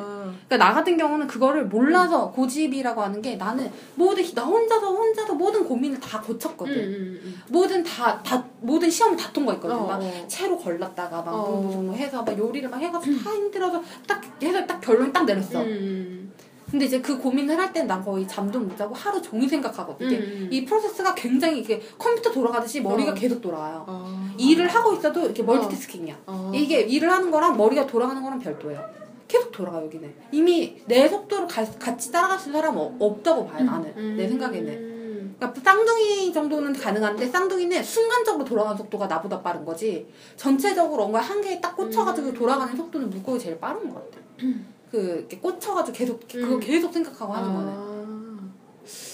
[0.50, 5.64] 그러니까 나 같은 경우는 그거를 몰라서 고집이라고 하는 게 나는 모든 나 혼자서 혼자서 모든
[5.64, 6.74] 고민을 다 고쳤거든.
[6.76, 7.34] 응, 응, 응.
[7.50, 9.76] 모든 다, 다 모든 시험을 다 통과했거든.
[9.76, 10.26] 어, 막 어.
[10.28, 11.52] 채로 걸렀다가 막 어.
[11.52, 15.62] 뭐, 뭐 해서 막 요리를 막 해가지고 다 힘들어서 딱 해서 딱 결론 딱 내렸어.
[15.62, 16.34] 음.
[16.72, 20.08] 근데 이제 그 고민을 할 땐 난 거의 잠도 못 자고 하루 종일 생각하거든.
[20.08, 20.50] 이게 음.
[20.52, 23.14] 이 프로세스가 굉장히 이게 컴퓨터 돌아가듯이 머리가 어.
[23.14, 23.86] 계속 돌아와요.
[23.88, 24.34] 아.
[24.38, 26.16] 일을 하고 있어도 이렇게 멀티태스킹이야.
[26.28, 26.52] 어.
[26.56, 28.99] 이게 일을 하는 거랑 머리가 돌아가는 거랑 별도예요.
[29.30, 33.64] 계속 돌아가 여기는 이미 내 속도를 가- 같이 따라갈 수 있는 사람 은 없다고 봐요
[33.64, 35.36] 나는 내 생각에는 음.
[35.38, 41.62] 그러니까 쌍둥이 정도는 가능한데 쌍둥이는 순간적으로 돌아가는 속도가 나보다 빠른 거지 전체적으로 뭔가 한 개에
[41.62, 42.34] 딱 꽂혀가지고 음.
[42.34, 44.22] 돌아가는 속도는 물고기 제일 빠른 것 같아
[44.92, 46.60] 그 이렇게 꽂혀가지고 계속 그거 음.
[46.60, 48.50] 계속 생각하고 하는 거는 아.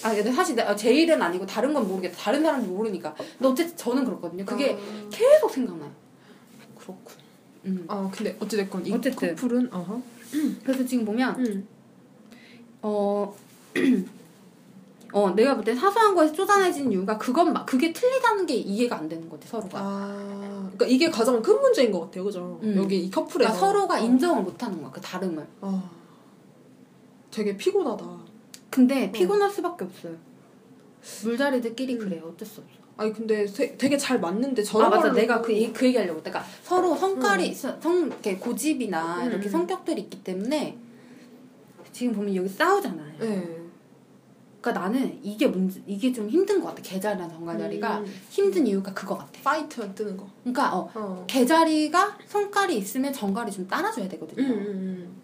[0.05, 3.75] 아 근데 사실 내- 제 일은 아니고 다른 건 모르겠다 다른 사람은 모르니까 근데 어쨌든
[3.75, 5.09] 저는 그렇거든요 그게 아.
[5.11, 5.91] 계속 생각나요
[6.79, 7.24] 그렇군.
[7.65, 7.85] 음.
[7.87, 9.35] 아 근데 어찌됐건 이 어쨌든.
[9.35, 10.01] 커플은 어허.
[10.63, 11.67] 그래서 지금 보면 음.
[12.81, 13.35] 어,
[15.13, 19.07] 어, 내가 볼 때 사소한 거에서 쪼잔해진 이유가 그건 막 그게 틀리다는 게 이해가 안
[19.09, 19.79] 되는 거지 서로가.
[19.79, 22.59] 아 그러니까 이게 가장 큰 문제인 것 같아요, 그죠?
[22.63, 22.75] 음.
[22.77, 23.99] 여기 이 커플에서 그러니까 서로가 어.
[23.99, 25.47] 인정을 못하는 거야 그 다름을.
[25.61, 25.89] 아
[27.31, 28.05] 되게 피곤하다.
[28.69, 30.15] 근데 피곤할 수밖에 없어요.
[31.23, 32.84] 물자리들끼리 그래 어쩔 수 없어.
[32.97, 36.21] 아니 근데 되, 되게 잘 맞는데 아 저런 맞아 걸로 내가 그, 얘기- 그 얘기하려고.
[36.21, 39.51] 그러니까 서로 성깔이 성 이렇게 고집이나 음, 이렇게 음.
[39.51, 40.77] 성격들이 있기 때문에
[41.91, 43.13] 지금 보면 여기 싸우잖아요.
[43.19, 43.57] 네.
[44.61, 48.05] 그러니까 나는 이게 문제 이게 좀 힘든 것 같아 게자리랑 전갈자리가 음.
[48.29, 49.31] 힘든 이유가 그거 같아.
[49.43, 50.27] fight 뜨는 거.
[50.43, 51.23] 그러니까 어 어.
[51.27, 54.41] 게자리가 성깔이 있으면 전갈이 좀 따라줘야 되거든요.
[54.47, 55.15] 음, 음,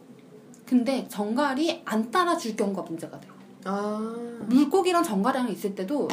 [0.66, 3.32] 근데 정갈이 안 따라줄 경우가 문제가 돼요.
[3.34, 3.62] 음.
[3.66, 4.46] 아.
[4.48, 6.08] 물고기랑 정갈이랑 있을 때도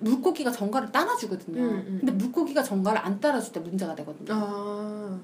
[0.00, 1.60] 물고기가 정갈을 따라주거든요.
[1.62, 1.96] 음, 음.
[2.00, 4.28] 근데 물고기가 정갈을 안 따라줄 때 문제가 되거든요.
[4.34, 5.18] 아.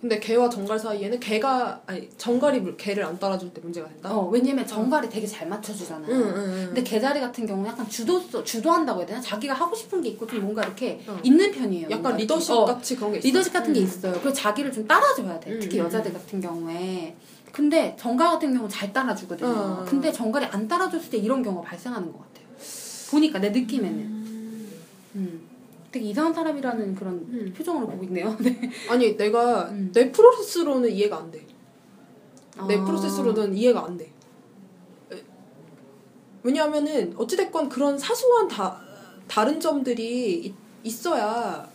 [0.00, 4.14] 근데 개와 정갈 사이에는 개가 아니 정갈이 물- 개를 안 따라줄 때 문제가 된다.
[4.14, 6.08] 어, 왜냐면 정갈이 되게 잘 맞춰주잖아요.
[6.08, 6.64] 응, 응, 응.
[6.66, 9.20] 근데 개자리 같은 경우 는 약간 주도 주도한다고 해야 되나?
[9.20, 11.18] 자기가 하고 싶은 게 있고 좀 뭔가 이렇게 어.
[11.24, 11.88] 있는 편이에요.
[11.90, 12.62] 약간 리더십 이렇게.
[12.62, 13.26] 어, 같이 그런 게 있어.
[13.26, 14.12] 리더십 같은 게 있어요.
[14.12, 15.50] 그래서 자기를 좀 따라줘야 돼.
[15.54, 17.16] 음, 특히 음, 여자들 같은 경우에.
[17.50, 19.48] 근데 정갈 같은 경우는 잘 따라주거든요.
[19.50, 19.84] 어.
[19.88, 22.37] 근데 정갈이 안 따라줬을 때 이런 경우가 발생하는 것 같아요.
[23.10, 23.98] 보니까 내 느낌에는.
[23.98, 24.72] 음.
[25.14, 25.48] 음.
[25.90, 27.54] 되게 이상한 사람이라는 그런 음.
[27.56, 28.36] 표정으로 보고 있네요.
[28.40, 28.70] 네.
[28.88, 29.90] 아니 내가 음.
[29.92, 31.46] 내 프로세스로는 이해가 안 돼.
[32.66, 32.84] 내 아.
[32.84, 34.12] 프로세스로는 이해가 안 돼.
[35.12, 35.24] 에,
[36.42, 38.80] 왜냐하면은 어찌됐건 그런 사소한 다
[39.26, 41.66] 다른 점들이 있, 있어야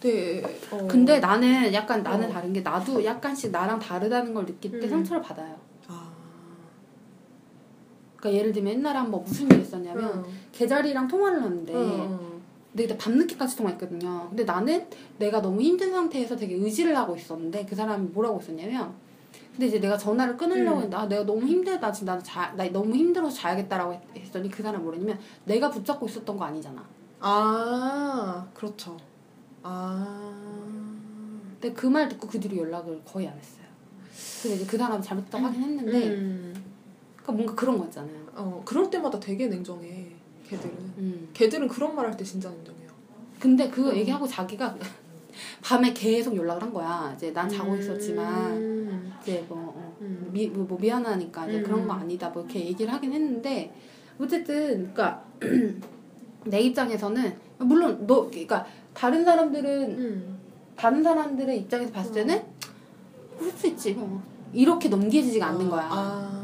[0.00, 0.42] 돼.
[0.70, 0.88] 어.
[0.88, 2.32] 근데 나는 약간 나는 어.
[2.32, 4.90] 다른 게 나도 약간씩 나랑 다르다는 걸 느낄 때 음.
[4.90, 5.56] 상처를 받아요.
[8.18, 8.20] 아.
[8.20, 10.24] 그러니까 예를 들면 옛날에 한번 무슨 일이 있었냐면 어.
[10.52, 11.40] 계자리랑 통화를
[11.74, 12.40] 어.
[12.72, 14.26] 근데 그때 밤늦게까지 통화했거든요.
[14.28, 14.86] 근데 나는
[15.18, 18.92] 내가 너무 힘든 상태에서 되게 의지를 하고 있었는데 그 사람이 뭐라고 했었냐면
[19.52, 20.82] 근데 이제 내가 전화를 끊으려고 음.
[20.82, 24.62] 했는데 아 내가 너무 힘들다 지금 나도 자, 나 너무 힘들어서 자야겠다라고 했- 했더니 그
[24.62, 26.84] 사람 뭐랬냐면 내가 붙잡고 있었던 거 아니잖아.
[27.20, 28.96] 아 그렇죠.
[29.62, 30.32] 아.
[31.60, 33.66] 근데 그 말 듣고 그 뒤로 연락을 거의 안 했어요.
[34.42, 36.54] 근데 이제 그 사람 잘못했다고 하긴 했는데 음.
[37.28, 38.16] 그러니까 뭔가 그런 거 있잖아요.
[38.34, 40.06] 어 그럴 때마다 되게 냉정해.
[40.48, 40.74] 걔들은.
[40.98, 41.28] 음.
[41.34, 42.88] 걔들은 그런 말 할 때 진짜 냉정해요.
[43.38, 43.96] 근데 그 음.
[43.96, 44.76] 얘기하고 자기가
[45.62, 47.12] 밤에 계속 연락을 한 거야.
[47.14, 47.78] 이제 난 자고 음.
[47.78, 50.30] 있었지만 이제 뭐, 어, 음.
[50.32, 51.62] 미, 뭐, 뭐 미안하니까 이제 음.
[51.62, 53.74] 그런 거 아니다 뭐 이렇게 얘기를 하긴 했는데
[54.18, 55.22] 어쨌든 그러니까
[56.46, 60.38] 내 입장에서는 물론 너 그러니까 다른 사람들은 음.
[60.76, 62.42] 다른 사람들의 입장에서 봤을 때는
[63.38, 65.88] 그럴 수 있지 뭐 이렇게 넘겨지지가 않는 거야.
[65.90, 66.37] 아.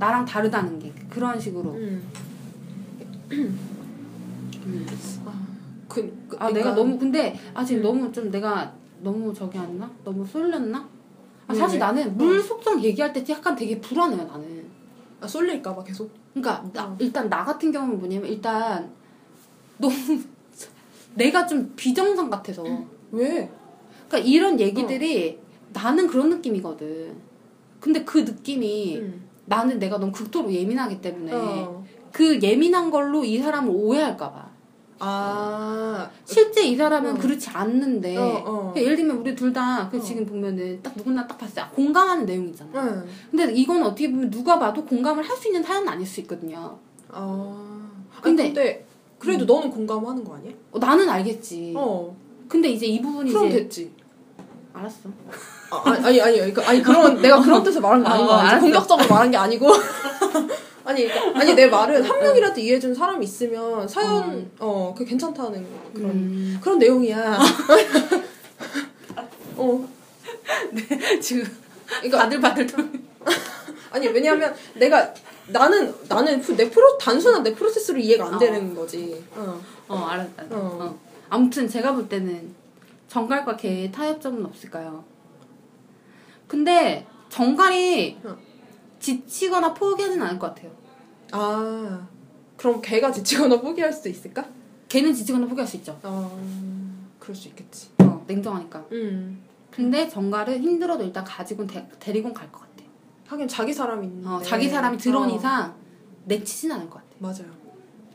[0.00, 1.72] 나랑 다르다는 게 그런 식으로.
[1.72, 2.02] 음.
[3.32, 3.58] 음.
[5.88, 7.84] 그, 그아 내가 그러니까- 너무 근데 아 지금 음.
[7.84, 9.90] 너무 좀 내가 너무 저기 했나?
[10.02, 10.78] 너무 쏠렸나?
[11.46, 11.80] 아, 왜, 사실 왜?
[11.86, 14.64] 나는 물 속성 얘기할 때 약간 되게 불안해요 나는.
[15.20, 16.10] 아, 쏠릴까봐 계속.
[16.32, 16.96] 그러니까 나- 어.
[16.98, 18.90] 일단 나 같은 경우는 뭐냐면 일단
[19.78, 19.92] 너무
[21.14, 22.64] 내가 좀 비정상 같아서.
[23.12, 23.50] 왜?
[24.08, 25.38] 그러니까 이런 얘기들이
[25.74, 27.14] 나는 그런 느낌이거든.
[27.80, 29.29] 근데 그 느낌이 음.
[29.50, 31.84] 나는 내가 너무 극도로 예민하기 때문에 어.
[32.12, 34.48] 그 예민한 걸로 이 사람을 오해할까봐.
[35.00, 36.08] 아.
[36.24, 37.18] 실제 이 사람은 어.
[37.18, 38.74] 그렇지 않는데 어, 어.
[38.76, 40.00] 예를 들면 우리 둘다그 어.
[40.00, 42.70] 지금 보면은 딱 누구나 딱 봤을 때 공감하는 내용이잖아.
[42.80, 43.04] 응.
[43.32, 46.78] 근데 이건 어떻게 보면 누가 봐도 공감을 할 수 있는 사연은 아닐 수 있거든요.
[47.08, 47.90] 아.
[48.20, 48.86] 근데- 근데, 근데
[49.18, 50.52] 그래도 너는 공감하는 거 아니야?
[50.70, 51.74] 어, 나는 알겠지.
[51.76, 52.14] 어.
[52.48, 53.90] 근데 이제 이 부분이 그럼 이제 됐지.
[54.72, 55.08] 알았어.
[55.70, 58.38] 아, 아니, 아니, 아니, 그러니까, 아니, 그런, 내가 그런 뜻을 말한 게 어, 어, 거야.
[58.40, 58.60] 알았어.
[58.60, 59.68] 공격적으로 말한 게 아니고.
[60.84, 65.64] 아니, 그러니까, 아니, 내 말은 한 명이라도 이해해 준 사람이 있으면 사연, 어, 그 괜찮다는
[65.94, 66.58] 그런, 음.
[66.60, 67.38] 그런 내용이야.
[69.56, 69.88] 어.
[71.20, 71.56] 지금
[71.86, 72.90] 그러니까, 바들바들 돌.
[73.92, 75.12] 아니, 왜냐면 내가,
[75.48, 79.22] 나는, 나는 프- 내 프로, 단순한 내 프로세스로 이해가 안 되는 거지.
[79.36, 79.60] 어.
[79.88, 79.96] 어.
[80.08, 80.30] 알았어.
[80.50, 80.50] 어.
[80.50, 80.98] 어.
[81.28, 82.54] 아무튼 제가 볼 때는
[83.08, 85.04] 정갈과 개의 타협점은 없을까요?
[86.60, 88.36] 근데 정갈이 어.
[88.98, 90.72] 지치거나 포기하지는 않을 것 같아요.
[91.30, 92.08] 아.
[92.56, 94.44] 그럼 걔가 지치거나 포기할 수도 있을까?
[94.88, 95.96] 걔는 지치거나 포기할 수 있죠.
[96.02, 96.42] 어,
[97.20, 97.90] 그럴 수 있겠지.
[97.98, 98.84] 어, 냉정하니까.
[98.90, 99.40] 음.
[99.70, 102.82] 근데 정갈은 힘들어도 일단 가지고 데, 데리고 갈 것 같아.
[103.28, 104.28] 하긴 자기 사람이 있는데.
[104.28, 105.34] 어, 자기 사람이 들어온 네.
[105.34, 105.74] 어, 이상
[106.24, 107.06] 내치진 않을 것 같아.
[107.18, 107.52] 맞아요.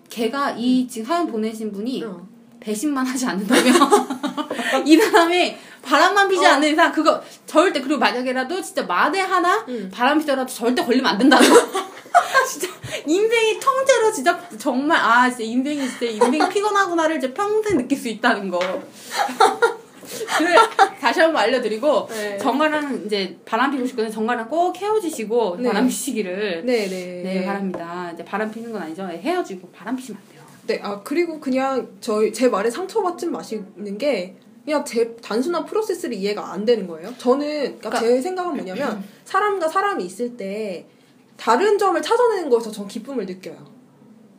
[0.09, 2.27] 걔가 이 지금 사연 보내신 분이 어.
[2.59, 3.63] 배신만 하지 않는다면
[4.85, 5.55] 이 사람이
[5.85, 6.49] 바람만 피지 어.
[6.49, 9.89] 않는 이상 그거 절대 그리고 만약에라도 진짜 만에 하나 응.
[9.93, 11.55] 바람 피더라도 절대 걸리면 안 된다는 거.
[12.49, 12.67] 진짜
[13.05, 18.49] 인생이 통째로 진짜 정말 아 진짜 인생이 진짜 인생이 피곤하구나를 이제 평생 느낄 수 있다는
[18.49, 18.59] 거.
[20.37, 20.55] 그래
[20.99, 22.37] 다시 한번 알려드리고 네.
[22.37, 25.69] 정가랑 이제 바람 피고 싶거든 정가랑 꼭 헤어지시고 네.
[25.69, 27.21] 바람 피시기를 네, 네.
[27.23, 28.11] 네, 바랍니다.
[28.13, 29.05] 이제 바람 피는 건 아니죠.
[29.07, 30.43] 네, 헤어지고 바람 피시면 안 돼요.
[30.67, 34.35] 네, 아 그리고 그냥 저희 제 말에 상처받지 마시는 게
[34.65, 37.13] 그냥 제 단순한 프로세스를 이해가 안 되는 거예요.
[37.17, 37.47] 저는
[37.79, 40.87] 그러니까 그러니까- 제 생각은 뭐냐면 사람과 사람이 있을 때
[41.37, 43.57] 다른 점을 찾아내는 거에서 전 기쁨을 느껴요.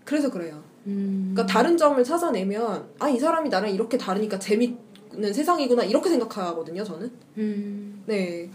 [0.04, 0.62] 그래서 그래요.
[0.86, 1.32] 음.
[1.34, 6.82] 그러니까 다른 점을 찾아내면 아 이 사람이 나랑 이렇게 다르니까 재밌는 세상이구나 이렇게 생각하거든요.
[6.82, 7.10] 저는.
[7.38, 8.02] 음.
[8.06, 8.50] 네,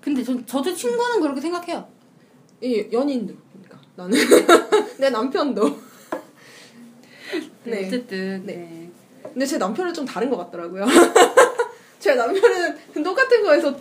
[0.00, 1.86] 근데 저, 저도 친구는 그렇게 생각해요.
[2.60, 4.18] 이 연인도 그러니까 나는
[4.98, 5.68] 내 남편도.
[7.64, 7.70] 네.
[7.70, 7.86] 네.
[7.86, 8.56] 어쨌든 네.
[8.56, 8.81] 네.
[9.32, 10.84] 근데 제 남편은 좀 다른 것 같더라고요.
[11.98, 13.74] 제 남편은 똑같은 거에서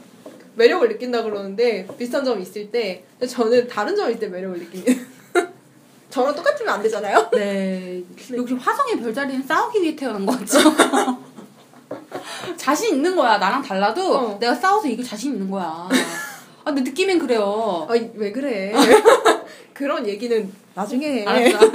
[0.56, 5.04] 매력을 느낀다 그러는데 비슷한 점이 있을 때 저는 다른 점이 있을 때 매력을 느낍니다.
[6.10, 7.30] 저랑 똑같으면 안 되잖아요.
[7.34, 8.04] 네.
[8.36, 10.60] 역시 화성의 별자리는 싸우기 위해 태어난 거 같죠?
[12.58, 13.38] 자신 있는 거야.
[13.38, 14.40] 나랑 달라도 어.
[14.40, 15.90] 내가 싸워서 이길 자신 있는 거야.
[16.64, 17.88] 아, 근데 느낌엔 그래요.
[17.90, 18.74] 아, 왜 그래?
[19.74, 21.26] 그런 얘기는 나중에 해.
[21.26, 21.72] 알았어.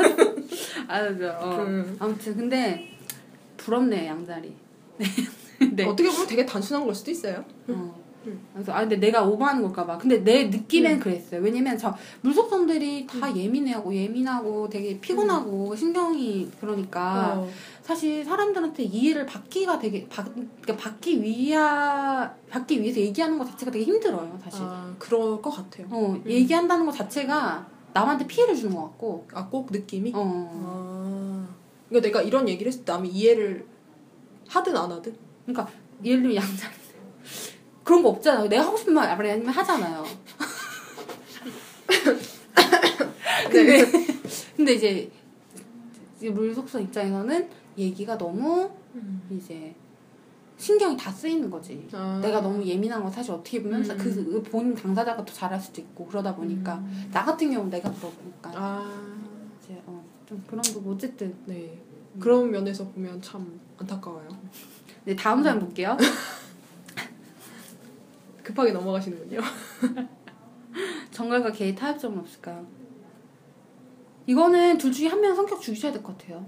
[0.87, 1.39] 알았어.
[1.41, 1.65] 어.
[1.67, 1.97] 음.
[1.99, 2.96] 아무튼 근데
[3.67, 4.55] 부럽네 양자리.
[4.99, 5.07] 네.
[5.73, 5.85] 네.
[5.85, 7.45] 어떻게 보면 되게 단순한 걸 수도 있어요.
[7.69, 8.07] 어.
[8.27, 8.41] 음.
[8.53, 9.99] 그래서 아 근데 내가 오버하는 걸까 봐.
[9.99, 11.41] 근데 내 느낌엔 그랬어요.
[11.41, 13.37] 왜냐면 저 물속성들이 다 음.
[13.37, 17.49] 예민해하고 예민하고 되게 피곤하고 신경이 그러니까 어.
[17.83, 23.85] 사실 사람들한테 이해를 받기가 되게 받, 그러니까 받기 위하 받기 위해서 얘기하는 것 자체가 되게
[23.85, 24.39] 힘들어요.
[24.43, 24.61] 사실.
[24.63, 25.87] 아, 그럴 것 같아요.
[25.91, 29.27] 어 얘기한다는 것 자체가 남한테 피해를 주는 것 같고.
[29.33, 30.13] 아, 꼭 느낌이?
[30.15, 30.51] 어.
[30.65, 31.66] 아.
[31.89, 33.67] 그러니까 내가 이런 얘기를 했을 때 남이 이해를
[34.49, 35.17] 하든 안 하든.
[35.45, 35.69] 그러니까
[36.05, 36.69] 예를 들면 양자
[37.85, 38.49] 그런 거 없잖아요.
[38.49, 40.05] 내가 하고 싶은 말 아니면 하잖아요.
[43.51, 44.07] 근데 네.
[44.57, 45.11] 근데 이제
[46.21, 48.71] 물속성 입장에서는 얘기가 너무
[49.31, 49.75] 이제
[50.57, 51.87] 신경이 다 쓰이는 거지.
[51.93, 52.19] 아.
[52.23, 53.99] 내가 너무 예민한 건 사실 어떻게 보면 음.
[53.99, 56.83] 그 본인 당사자가 더 잘할 수도 있고 그러다 보니까
[57.13, 59.26] 나 같은 경우는 내가 물어보니까 아.
[60.27, 61.79] 좀 그런 거 어쨌든 네.
[62.19, 64.29] 그런 면에서 보면 참 안타까워요.
[65.05, 65.97] 네 다음 사연 볼게요.
[68.43, 69.41] 급하게 넘어가시는군요.
[71.11, 72.67] 정갈과 개의 타협점은 없을까요?
[74.27, 76.45] 이거는 둘 중에 한 명 성격 죽이셔야 될 것 같아요.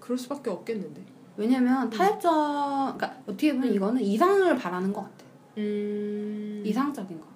[0.00, 1.02] 그럴 수밖에 없겠는데.
[1.36, 3.74] 왜냐면 타협점, 그러니까 어떻게 보면 음.
[3.74, 5.24] 이거는 이상을 바라는 것 같아.
[5.58, 6.62] 음.
[6.66, 7.26] 이상적인 거.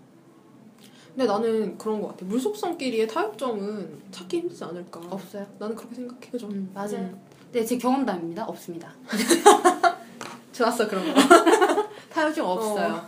[1.15, 2.25] 근데 나는 그런 것 같아.
[2.25, 5.01] 물속성끼리의 타협점은 찾기 힘들지 않을까.
[5.11, 5.47] 없어요.
[5.59, 6.31] 나는 그렇게 생각해.
[6.31, 6.49] 그죠?
[6.49, 6.97] 음, 맞아요.
[6.99, 7.21] 음.
[7.53, 8.47] 네, 제 경험담입니다.
[8.47, 8.91] 없습니다.
[10.53, 11.21] 좋았어, 그런 거.
[12.11, 13.05] 타협점 없어요.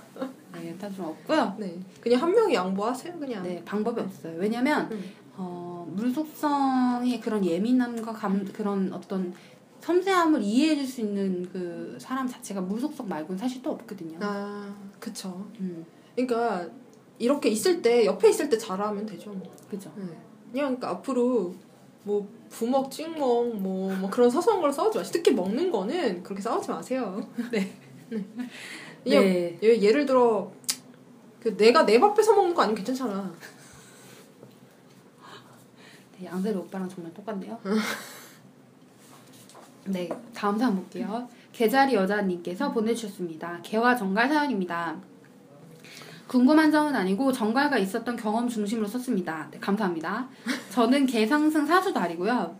[0.53, 1.57] 네, 타협점 없고요.
[1.59, 1.79] 네.
[2.01, 3.43] 그냥 한 명이 양보하세요, 그냥.
[3.43, 4.37] 네, 방법이 없어요.
[4.39, 5.03] 왜냐면 음.
[5.37, 9.33] 어, 물속성의 그런 예민함과 감, 그런 어떤
[9.81, 14.19] 섬세함을 이해해줄 수 있는 그 사람 자체가 물속성 말고는 사실 또 없거든요.
[14.21, 15.47] 아, 그쵸.
[15.61, 15.85] 음,
[16.15, 16.69] 그러니까
[17.19, 19.31] 이렇게 있을 때, 옆에 있을 때 잘하면 되죠.
[19.31, 19.55] 뭐.
[19.71, 19.93] 그죠.
[19.97, 20.05] 네.
[20.51, 21.55] 그냥 그러니까 앞으로
[22.05, 26.71] 뭐 부먹, 찍먹, 뭐, 뭐 그런 사소한 걸 싸우지 마시고 특히 먹는 거는 그렇게 싸우지
[26.71, 27.27] 마세요.
[27.51, 27.73] 네.
[28.11, 28.25] 네.
[29.05, 29.59] 네.
[29.63, 30.51] 예, 예를 들어
[31.41, 33.35] 그 내가 내밥 뺏어 먹는 거 아니면 괜찮잖아.
[36.19, 37.59] 네, 양세리 오빠랑 정말 똑같네요.
[39.87, 41.29] 네, 다음 사연 볼게요.
[41.53, 43.61] 개자리 여자님께서 보내주셨습니다.
[43.63, 44.97] 개와 정갈 사연입니다.
[46.27, 49.49] 궁금한 점은 아니고 정갈과 있었던 경험 중심으로 썼습니다.
[49.51, 50.29] 네, 감사합니다.
[50.71, 52.59] 저는 개상승 사주달이고요.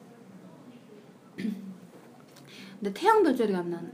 [1.37, 3.93] 근데 태양 별자리가 안 나는.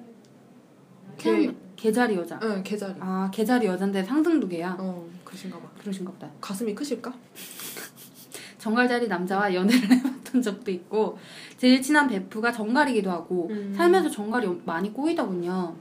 [1.17, 2.39] 태양, 개자리 여자.
[2.43, 2.95] 응, 개자리.
[2.99, 4.77] 아, 개자리 여잔데 상승도 개야.
[4.79, 5.69] 어, 그러신가 봐.
[5.81, 6.29] 그러신가 보다.
[6.41, 7.13] 가슴이 크실까?
[8.59, 11.19] 정갈자리 남자와 연애를 해봤던 적도 있고
[11.57, 13.73] 제일 친한 베프가 정갈이기도 하고 음.
[13.75, 15.75] 살면서 정갈이 많이 꼬이더군요.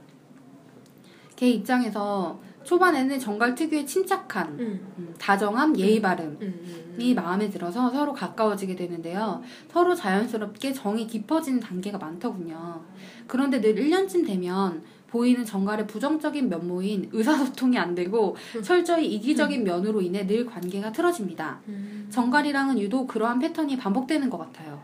[1.36, 4.80] 걔 입장에서 초반에는 정갈 특유의 침착한 응.
[4.96, 6.54] 음, 다정함, 예의 바름이 응.
[7.00, 7.14] 응.
[7.16, 9.42] 마음에 들어서 서로 가까워지게 되는데요.
[9.72, 12.80] 서로 자연스럽게 정이 깊어지는 단계가 많더군요.
[13.26, 20.24] 그런데 늘 1년쯤 되면 보이는 정갈의 부정적인 면모인 의사소통이 안 되고 철저히 이기적인 면으로 인해
[20.24, 21.58] 늘 관계가 틀어집니다.
[21.66, 22.06] 음.
[22.08, 24.80] 정갈이랑은 유독 그러한 패턴이 반복되는 것 같아요.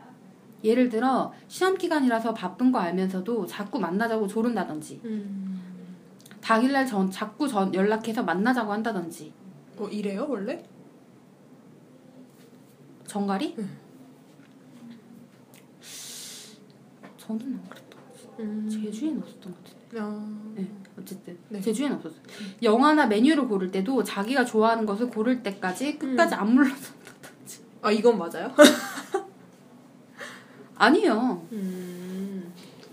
[0.65, 5.76] 예를 들어 시험 기간이라서 바쁜 거 알면서도 자꾸 만나자고 조른다든지 음.
[6.47, 9.33] 당일날 전 자꾸 전 연락해서 만나자고 한다든지
[9.79, 10.63] 어 이래요 원래?
[13.05, 13.57] 정갈이?
[13.59, 13.69] 응.
[17.19, 18.47] 저는 안 그랬던 것 같아요.
[18.47, 18.69] 음.
[18.71, 20.05] 제주에는 없었던 것 같아요.
[20.05, 20.53] 아.
[20.55, 21.61] 네, 어쨌든 네.
[21.61, 22.23] 제주에는 없었어요.
[22.63, 26.95] 영화나 메뉴를 고를 때도 자기가 좋아하는 것을 고를 때까지 끝까지 안 물러서
[27.83, 28.55] 아 이건 맞아요?
[30.77, 31.45] 아니요.
[31.51, 32.53] 음.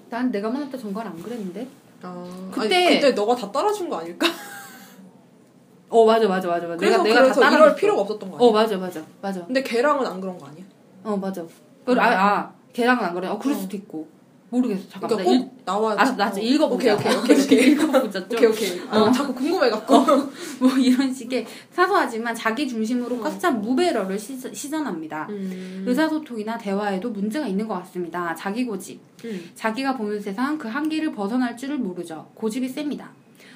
[0.10, 1.83] 난 내가 만났던 정갈 안 그랬는데.
[2.04, 2.50] 아.
[2.54, 4.28] 그때- 아니, 그때 너가 다 따라준 거 아닐까?
[5.90, 6.78] 어 맞아 맞아 맞아 맞아.
[6.78, 7.76] 그래서 내가 그래서 다 이럴.
[7.76, 8.48] 필요가 없었던 거 아니야?
[8.50, 9.46] 어 맞아 맞아 맞아.
[9.46, 10.64] 근데 걔랑은 안 그런 거 아니야?
[11.04, 11.44] 어 맞아.
[11.86, 13.28] 그, 아, 아 걔랑은 안 그래.
[13.28, 13.60] 어 그럴 어.
[13.60, 14.08] 수도 있고.
[14.54, 14.88] 모르겠어.
[14.88, 15.10] 잠깐.
[15.10, 15.96] 그러니까 나꼭 나와.
[15.98, 16.40] 아, 나 어.
[16.40, 16.96] 읽어보자.
[16.96, 18.28] 오케이 오케이 오케이 읽어보자.
[18.28, 18.38] 좀.
[18.38, 18.82] 오케이 오케이.
[18.90, 20.06] 어, 자꾸 궁금해갖고.
[20.62, 23.20] 뭐 이런 식의 사소하지만 자기 중심으로 어.
[23.22, 25.28] 꽉찬 무배러를 시, 시전합니다.
[25.30, 25.84] 음.
[25.88, 28.36] 의사소통이나 대화에도 문제가 있는 것 같습니다.
[28.36, 29.02] 자기 고집.
[29.26, 29.50] 음.
[29.56, 32.30] 자기가 보는 세상 그 한계를 벗어날 줄을 모르죠.
[32.36, 33.12] 고집이 셉니다.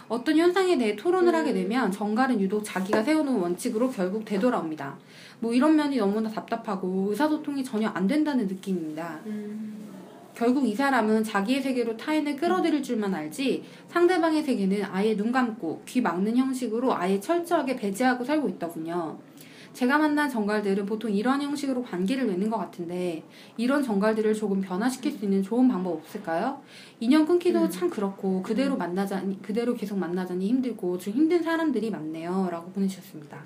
[0.09, 1.35] 어떤 현상에 대해 토론을 음.
[1.35, 4.97] 하게 되면 정갈은 유독 자기가 세워놓은 원칙으로 결국 되돌아옵니다.
[5.39, 9.19] 뭐 이런 면이 너무나 답답하고 의사소통이 전혀 안 된다는 느낌입니다.
[9.25, 9.86] 음.
[10.38, 15.99] 결국 이 사람은 자기의 세계로 타인을 끌어들일 줄만 알지 상대방의 세계는 아예 눈 감고 귀
[15.99, 19.17] 막는 형식으로 아예 철저하게 배제하고 살고 있더군요.
[19.73, 23.23] 제가 만난 정갈들은 보통 이러한 형식으로 관계를 맺는 것 같은데
[23.57, 26.61] 이런 정갈들을 조금 변화시킬 수 있는 좋은 방법 없을까요?
[26.99, 27.69] 인연 끊기도 음.
[27.71, 33.43] 참 그렇고 그대로 만나자니 그대로 계속 만나자니 힘들고 좀 힘든 사람들이 많네요라고 보내주셨습니다.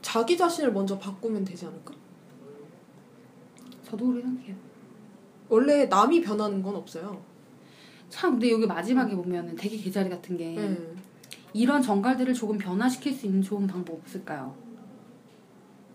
[0.00, 1.92] 자기 자신을 먼저 바꾸면 되지 않을까?
[3.82, 4.73] 저도 그렇게 생각해요.
[5.48, 7.22] 원래 남이 변하는 건 없어요.
[8.08, 10.96] 참 근데 여기 마지막에 보면은 되게 개자리 같은 게 음.
[11.52, 14.54] 이런 정갈들을 조금 변화시킬 수 있는 좋은 방법 없을까요?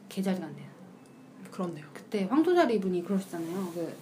[0.08, 0.70] 개자리 같네요.
[1.52, 1.86] 그렇네요.
[1.94, 3.72] 그때 황토자리 분이 그러셨잖아요.
[3.74, 3.94] 그,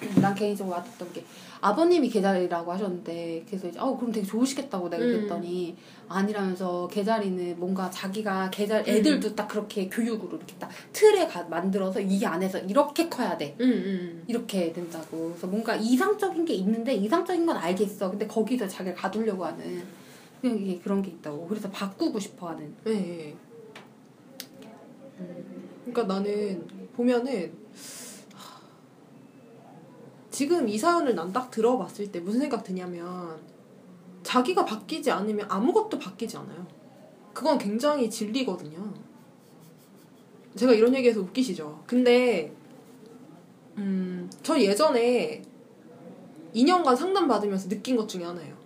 [0.20, 1.24] 난 개인적으로 와닿던 게
[1.60, 5.10] 아버님이 개자리라고 하셨는데 그래서 이제 어 그럼 되게 좋으시겠다고 내가 음.
[5.10, 5.76] 그랬더니
[6.08, 8.96] 아니라면서 개자리는 뭔가 자기가 개자리 음.
[8.96, 13.56] 애들도 딱 그렇게 교육으로 이렇게 딱 틀에 가, 만들어서 이 안에서 이렇게 커야 돼.
[13.60, 14.24] 음, 음.
[14.28, 15.28] 이렇게 된다고.
[15.30, 18.10] 그래서 뭔가 이상적인 게 있는데 이상적인 건 알겠어.
[18.10, 19.84] 근데 거기서 자기를 가두려고 하는
[20.42, 21.46] 이게 그런 게 있다고.
[21.48, 22.74] 그래서 바꾸고 싶어 하는.
[22.84, 23.34] 네.
[25.18, 25.44] 네.
[25.84, 28.07] 그러니까 나는 보면은 하,
[30.38, 33.40] 지금 이 사연을 난 딱 들어봤을 때 무슨 생각 드냐면
[34.22, 36.64] 자기가 바뀌지 않으면 아무것도 바뀌지 않아요.
[37.34, 38.94] 그건 굉장히 진리거든요.
[40.54, 41.82] 제가 이런 얘기해서 웃기시죠.
[41.88, 42.54] 근데
[43.78, 45.42] 음, 저 예전에
[46.54, 48.56] 2년간 상담 받으면서 느낀 것 중에 하나예요.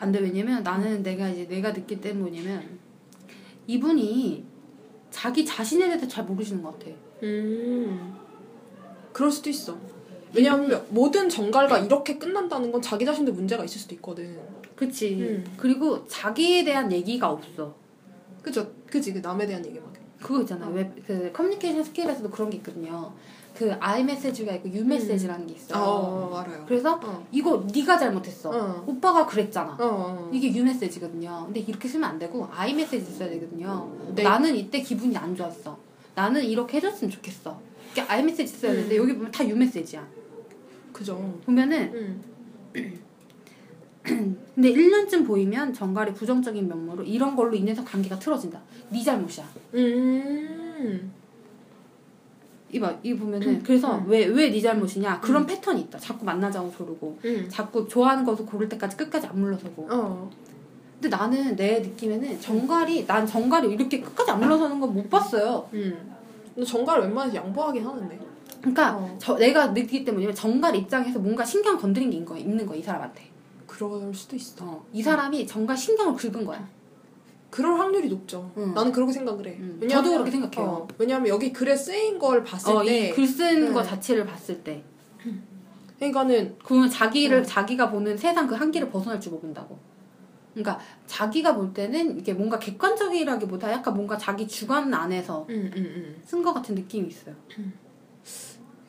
[0.00, 0.18] 안 돼.
[0.18, 2.80] 왜냐면 나는 내가 이제 내가 느낄 때는 뭐냐면
[3.68, 4.44] 이분이
[5.12, 6.90] 자기 자신에 대해서 잘 모르시는 것 같아.
[7.22, 8.12] 음.
[9.12, 9.99] 그럴 수도 있어.
[10.34, 14.38] 왜냐하면 모든 전갈과 이렇게 끝난다는 건 자기 자신도 문제가 있을 수도 있거든.
[14.76, 15.14] 그치.
[15.20, 15.44] 음.
[15.56, 17.74] 그리고 자기에 대한 얘기가 없어.
[18.42, 18.70] 그죠?
[18.86, 19.12] 그지?
[19.12, 19.90] 그 남에 대한 얘기만.
[20.20, 20.66] 그거 있잖아.
[20.66, 20.70] 어.
[20.70, 23.12] 웹, 그 커뮤니케이션 skill에서도 그런 게 있거든요.
[23.54, 25.82] 그 I 메시지가 있고 You 메시지라는 게 있어요.
[25.82, 26.64] 어, 알아요.
[26.66, 27.26] 그래서 어.
[27.32, 28.50] 이거 네가 잘못했어.
[28.50, 28.84] 어.
[28.86, 29.72] 오빠가 그랬잖아.
[29.72, 30.30] 어, 어.
[30.32, 31.42] 이게 You 메시지거든요.
[31.46, 33.90] 근데 이렇게 쓰면 안 되고 I 메시지 써야 되거든요.
[34.14, 34.22] 네.
[34.22, 35.78] 나는 이때 기분이 안 좋았어.
[36.14, 37.58] 나는 이렇게 해줬으면 좋겠어.
[37.92, 39.02] 이게 I 메시지 써야 되는데 음.
[39.02, 40.06] 여기 보면 다 U 메시지야.
[40.92, 41.38] 그죠.
[41.44, 42.20] 보면은 음.
[44.02, 48.60] 근데 1년쯤 보이면 정갈이 부정적인 면모로 이런 걸로 인해서 관계가 틀어진다.
[48.90, 49.44] 네 잘못이야.
[49.74, 51.12] 음.
[52.72, 54.04] 이봐, 이 보면은 그래서 음.
[54.08, 55.98] 왜왜 네 잘못이냐 그런 패턴이 있다.
[55.98, 57.46] 자꾸 만나자고 조르고 음.
[57.48, 59.88] 자꾸 좋아하는 것을 고를 때까지 끝까지 안 물러서고.
[59.90, 60.30] 어.
[61.00, 65.68] 근데 나는 내 느낌에는 정갈이 난 정갈이 이렇게 끝까지 안 물러서는 건 못 봤어요.
[65.72, 66.14] 음.
[66.54, 68.29] 근데 정갈 웬만해서 양보하긴 하는데.
[68.60, 69.16] 그러니까 어.
[69.18, 72.82] 저 내가 느끼기 때문에 정갈 입장에서 뭔가 신경 건드린 게 있는 거야, 있는 거야 이
[72.82, 73.22] 사람한테.
[73.66, 74.64] 그럴 수도 있어.
[74.64, 76.68] 어, 이 사람이 정갈 신경을 긁은 거야.
[77.50, 78.50] 그럴 확률이 높죠.
[78.58, 78.74] 응.
[78.74, 79.56] 나는 그렇게 생각을 해.
[79.58, 79.78] 음.
[79.80, 80.70] 왜냐하면- 저도 그렇게 생각해요.
[80.72, 83.72] 어, 왜냐하면 여기 글에 쓰인 걸 봤을 어, 때, 이글쓴 네.
[83.72, 84.84] 거 자체를 봤을 때,
[85.98, 87.42] 그러니까는 그러면 자기를 어.
[87.42, 89.78] 자기가 보는 세상 그 한계를 벗어날 줄 모른다고.
[90.54, 96.22] 그러니까 자기가 볼 때는 이게 뭔가 객관적이라기보다 약간 뭔가 자기 주관 안에서 음, 음, 음.
[96.24, 97.34] 쓴것 같은 느낌이 있어요.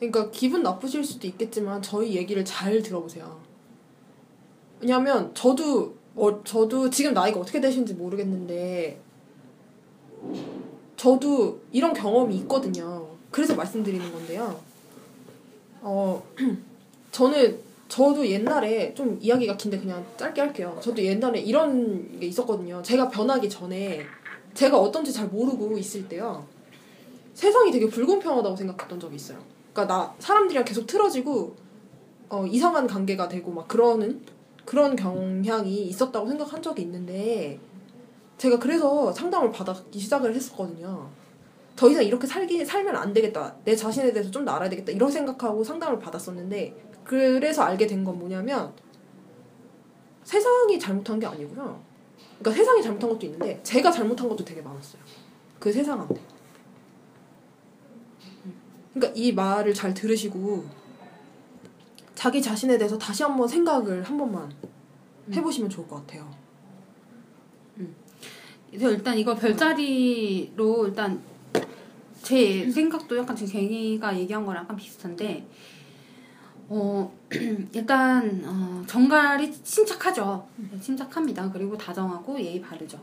[0.02, 3.40] 그러니까 기분 나쁘실 수도 있겠지만 저희 얘기를 잘 들어보세요.
[4.80, 9.00] 왜냐하면 저도 어, 저도 지금 나이가 어떻게 되시는지 모르겠는데
[10.96, 13.06] 저도 이런 경험이 있거든요.
[13.30, 14.60] 그래서 말씀드리는 건데요.
[15.82, 16.20] 어
[17.12, 20.76] 저는 저도 옛날에 좀 이야기가 긴데 그냥 짧게 할게요.
[20.82, 22.82] 저도 옛날에 이런 게 있었거든요.
[22.82, 24.04] 제가 변하기 전에
[24.54, 26.44] 제가 어떤지 잘 모르고 있을 때요.
[27.34, 29.51] 세상이 되게 불공평하다고 생각했던 적이 있어요.
[29.72, 31.54] 그러니까 나 사람들이랑 계속 틀어지고
[32.28, 34.22] 어, 이상한 관계가 되고 막 그러는
[34.64, 37.58] 그런 경향이 있었다고 생각한 적이 있는데
[38.38, 41.08] 제가 그래서 상담을 받기 시작을 했었거든요.
[41.76, 43.54] 더 이상 이렇게 살기 살면 안 되겠다.
[43.64, 44.92] 내 자신에 대해서 좀 더 알아야 되겠다.
[44.92, 48.72] 이런 생각하고 상담을 받았었는데 그래서 알게 된 건 뭐냐면
[50.24, 51.80] 세상이 잘못한 게 아니고요.
[52.38, 55.02] 그러니까 세상이 잘못한 것도 있는데 제가 잘못한 것도 되게 많았어요.
[55.58, 56.20] 그 세상한테.
[58.94, 60.64] 그러니까 이 말을 잘 들으시고
[62.14, 64.52] 자기 자신에 대해서 다시 한번 생각을 한 번만
[65.32, 66.30] 해보시면 좋을 것 같아요.
[68.72, 71.22] 그래서 일단 이거 별자리로 일단
[72.22, 75.46] 제 생각도 약간 지금 갱이가 얘기한 거랑 약간 비슷한데
[76.68, 77.12] 어
[77.74, 80.48] 일단 어, 정갈이 침착하죠.
[80.56, 81.50] 네, 침착합니다.
[81.52, 82.98] 그리고 다정하고 예의 바르죠.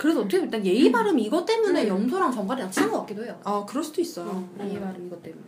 [0.00, 0.02] 네.
[0.02, 1.88] 그래서 어떻게 보면 일단 예의 바름 이것 때문에 음.
[1.88, 3.38] 염소랑 정갈이랑 친한 것 같기도 해요.
[3.44, 4.28] 아 그럴 수도 있어요.
[4.30, 5.44] 어, 예의 바름 이것 때문에.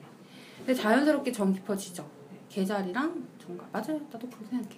[0.58, 2.06] 근데 자연스럽게 정 깊어지죠.
[2.50, 3.66] 계자리랑 정갈.
[3.72, 3.98] 맞아요.
[4.12, 4.76] 나도 그렇게 생각해.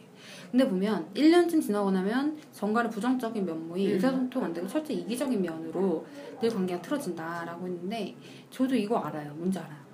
[0.50, 3.92] 근데 보면 1년쯤 지나고 나면 정갈의 부정적인 면모이 음.
[3.94, 6.06] 의사소통 안 되고 철저히 이기적인 면으로
[6.40, 8.14] 늘 관계가 틀어진다라고 했는데
[8.50, 9.32] 저도 이거 알아요.
[9.34, 9.84] 뭔지 알아요.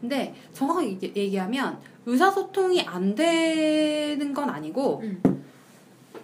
[0.00, 5.37] 근데 정확하게 얘기- 얘기하면 의사소통이 안 되는 건 아니고 음.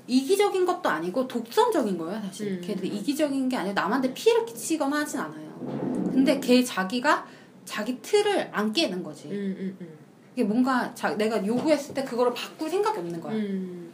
[0.07, 2.61] 이기적인 것도 아니고 독선적인 거예요 사실 음.
[2.63, 7.27] 걔들이 이기적인 게 아니라 남한테 피해를 끼치거나 하진 않아요 근데 걔 자기가
[7.65, 9.89] 자기 틀을 안 깨는 거지 음, 음, 음.
[10.35, 13.93] 이게 뭔가 자, 내가 요구했을 때 그거를 바꿀 생각이 없는 거야 음.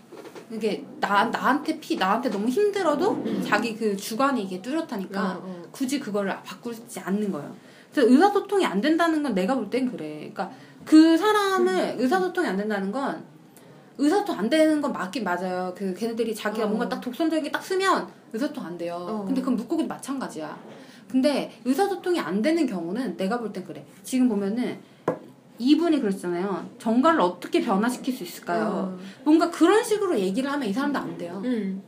[0.51, 3.45] 이게 나, 나한테 피 나한테 너무 힘들어도 음.
[3.47, 5.63] 자기 그 주관이 이게 뚜렷하니까 어, 어.
[5.71, 7.55] 굳이 그거를 바꾸지 않는 거예요.
[7.93, 10.17] 그래서 의사소통이 안 된다는 건 내가 볼 땐 그래.
[10.19, 10.51] 그러니까
[10.85, 13.25] 그 사람을 의사소통이 안 된다는 건
[13.99, 15.75] 의사소통 안 되는 건 맞긴 맞아요.
[15.77, 16.69] 그 걔네들이 자기가 어.
[16.69, 18.95] 뭔가 딱 독선적인 게 딱 쓰면 의사소통 안 돼요.
[18.97, 19.25] 어.
[19.27, 20.59] 근데 그건 물고기도 마찬가지야.
[21.09, 23.85] 근데 의사소통이 안 되는 경우는 내가 볼 땐 그래.
[24.03, 24.79] 지금 보면은
[25.59, 26.71] 이분이 그랬잖아요.
[26.79, 28.95] 정갈을 어떻게 변화시킬 수 있을까요?
[28.97, 28.99] 어.
[29.25, 31.43] 뭔가 그런 식으로 얘기를 하면 이 사람도 안 돼요.
[31.45, 31.83] 음.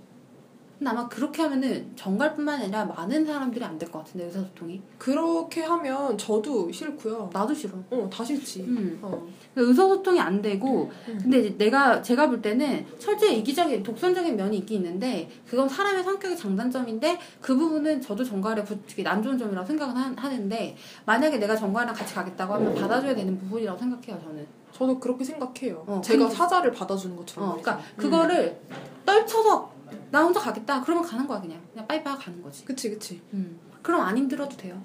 [0.82, 4.82] 근데 아마 그렇게 하면은 정갈뿐만 아니라 많은 사람들이 안 될 것 같은데 의사소통이.
[4.98, 7.30] 그렇게 하면 저도 싫고요.
[7.32, 7.72] 나도 싫어.
[7.90, 8.62] 어, 다 싫지.
[8.62, 8.98] 음.
[9.00, 9.24] 어.
[9.54, 11.18] 의사소통이 안 되고 음.
[11.22, 17.18] 근데 내가 제가 볼 때는 철저히 이기적인 독선적인 면이 있긴 있는데 그건 사람의 성격의 장단점인데
[17.40, 20.76] 그 부분은 저도 정갈의 부- 되게 안 좋은 점이라고 생각은 하, 하는데
[21.06, 25.84] 만약에 내가 정갈이랑 같이 가겠다고 하면 받아줘야 되는 부분이라고 생각해요 저는 저도 그렇게 생각해요.
[25.86, 27.50] 어, 제가 근데- 사자를 받아주는 것처럼.
[27.50, 27.76] 어, 그러니까.
[27.76, 27.96] 음.
[27.98, 28.58] 그거를
[29.06, 29.70] 떨쳐서
[30.10, 33.20] 나 혼자 가겠다 그러면 가는 거야 그냥 그냥 빠이빠이 가는 거지 그치, 그치.
[33.32, 33.58] 음.
[33.82, 34.80] 그럼 안 힘들어도 돼요.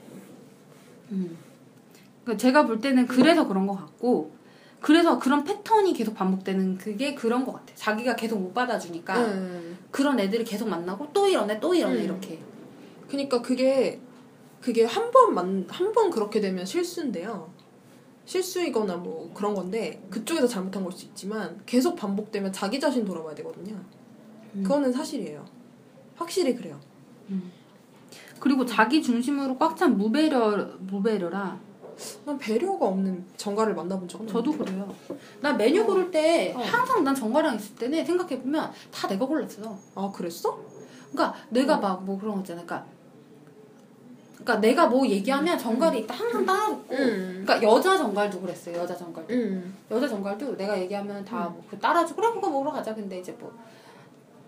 [1.12, 1.38] 음.
[2.24, 4.36] 그러니까 제가 볼 때는 그래서 그런 것 같고,
[4.82, 7.74] 그래서 그런 패턴이 계속 반복되는 그게 그런 것 같아.
[7.76, 9.78] 자기가 계속 못 받아주니까 음.
[9.92, 12.04] 그런 애들이 계속 만나고 또 이러네, 또 이러네 음.
[12.04, 12.40] 이렇게.
[13.08, 14.00] 그니까 그게
[14.62, 17.50] 그게 한 번만 한 번 그렇게 되면 실수인데요.
[18.26, 23.80] 실수이거나 뭐 그런 건데 그쪽에서 잘못한 걸 수 있지만 계속 반복되면 자기 자신 돌아봐야 되거든요.
[24.58, 24.64] 음.
[24.64, 25.46] 그거는 사실이에요.
[26.16, 26.80] 확실히 그래요.
[28.40, 31.60] 그리고 자기 중심으로 꽉 찬 무배려 무배려라.
[32.26, 34.72] 난 배려가 없는 정가를 만나본 적은 저도 없는데.
[34.72, 34.96] 그래요.
[35.42, 36.60] 난 메뉴 고를 때 어.
[36.62, 39.78] 항상 난 정가랑 있을 때는 생각해 보면 다 내가 골랐어.
[39.96, 40.60] 아 그랬어?
[41.12, 42.64] 그러니까 내가 막뭐 그런 거 있잖아.
[42.64, 42.86] 그러니까
[44.36, 47.44] 그러니까 내가 뭐 얘기하면 정갈이 있다 항상 따라붙고 응.
[47.46, 48.78] 그러니까 여자 정갈도 그랬어요.
[48.78, 49.34] 여자 정갈도.
[49.34, 49.74] 응.
[49.90, 52.94] 여자 정갈도 내가 얘기하면 다뭐그 따라주고 그래 그거 먹으러 가자.
[52.94, 53.52] 근데 이제 뭐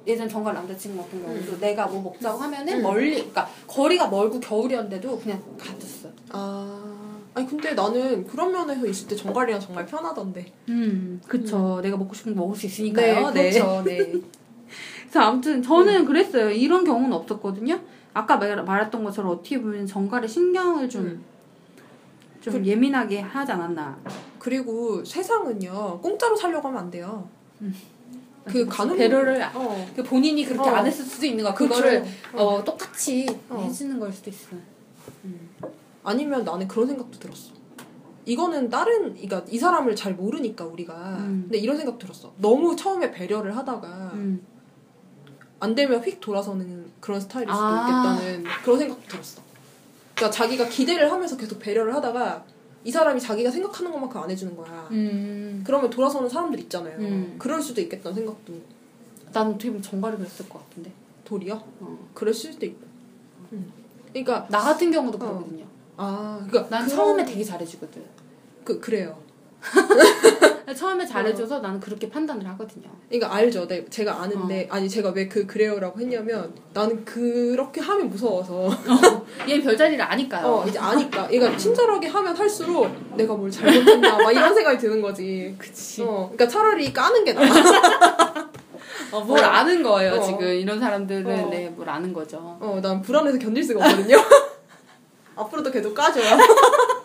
[0.08, 2.82] 예전 정갈 남자친구 같은 경우도 내가 뭐 먹자고 하면은 음.
[2.82, 6.10] 멀리 그러니까 거리가 멀고 겨울이었는데도 그냥 갔었어.
[6.30, 10.52] 아 아니 근데 나는 그런 면에서 있을 때 정갈이랑 정말 편하던데.
[10.70, 11.80] 음, 그쵸.
[11.82, 13.32] 내가 먹고 싶은 거 먹을 수 있으니까요.
[13.32, 13.84] 네, 그렇죠.
[13.84, 14.14] 네.
[15.02, 16.50] 그래서 아무튼 저는 그랬어요.
[16.50, 17.80] 이런 경우는 없었거든요.
[18.14, 21.24] 아까 말, 말했던 것처럼 어떻게 보면 정갈에 신경을 좀, 음.
[22.42, 24.00] 좀 예민하게 하지 않았나.
[24.40, 27.28] 그리고 세상은요 공짜로 살려고 하면 안 돼요.
[28.52, 29.88] 그 가는 배려를 어.
[29.96, 30.74] 그 본인이 그렇게 어.
[30.74, 31.54] 안 했을 수도 있는 거야.
[31.54, 33.64] 그거를 어, 똑같이 어.
[33.66, 34.56] 해주는 걸 수도 있어.
[36.04, 37.52] 아니면 나는 그런 생각도 들었어.
[38.26, 41.18] 이거는 다른, 그러니까 이 사람을 잘 모르니까 우리가.
[41.20, 41.42] 음.
[41.44, 42.34] 근데 이런 생각 들었어.
[42.38, 44.46] 너무 처음에 배려를 하다가 음.
[45.60, 48.16] 안 되면 휙 돌아서는 그런 스타일일 수도 아.
[48.18, 49.42] 있겠다는 그런 생각도 들었어.
[50.16, 52.44] 그러니까 자기가 기대를 하면서 계속 배려를 하다가
[52.84, 54.88] 이 사람이 자기가 생각하는 것만큼 안 해주는 거야.
[54.92, 55.64] 음.
[55.66, 56.98] 그러면 돌아서는 사람들 있잖아요.
[57.00, 57.36] 음.
[57.38, 58.54] 그럴 수도 있겠다는 생각도
[59.34, 60.92] 난 어떻게 보면 정갈이 그랬을 것 같은데.
[61.26, 61.54] 돌이야.
[61.82, 62.10] 어.
[62.14, 62.88] 그럴 수도 있고.
[63.54, 63.72] 음.
[64.12, 65.20] 그러니까 나 같은 경우도 어.
[65.20, 65.66] 그러거든요.
[65.98, 68.04] 아, 그러니까 난 그런- 처음에 되게 잘해주거든.
[68.64, 69.18] 그 그래요.
[70.76, 72.90] 처음에 잘해줘서 나는 그렇게 판단을 하거든요.
[73.10, 73.68] 그러니까 알죠.
[73.68, 78.70] 네, 제가 아는데 아니 제가 왜 그 그래요라고 했냐면 나는 그렇게 하면 무서워서
[79.48, 80.46] 얘 별자리를 아니까요.
[80.48, 85.56] 어 이제 아니까 얘가 친절하게 하면 할수록 내가 뭘 잘못했나 막 이런 생각이 드는 거지.
[85.58, 86.02] 그치.
[86.04, 87.46] 어 그러니까 차라리 까는 게 나아.
[89.12, 89.48] 어, 뭘 어.
[89.48, 90.22] 아는 거예요, 어.
[90.22, 90.42] 지금.
[90.48, 91.50] 이런 사람들은, 어.
[91.50, 92.38] 네, 뭘 아는 거죠.
[92.62, 94.16] 어 난 불안해서 견딜 수가 없거든요.
[95.36, 96.38] 앞으로도 계속 까줘요.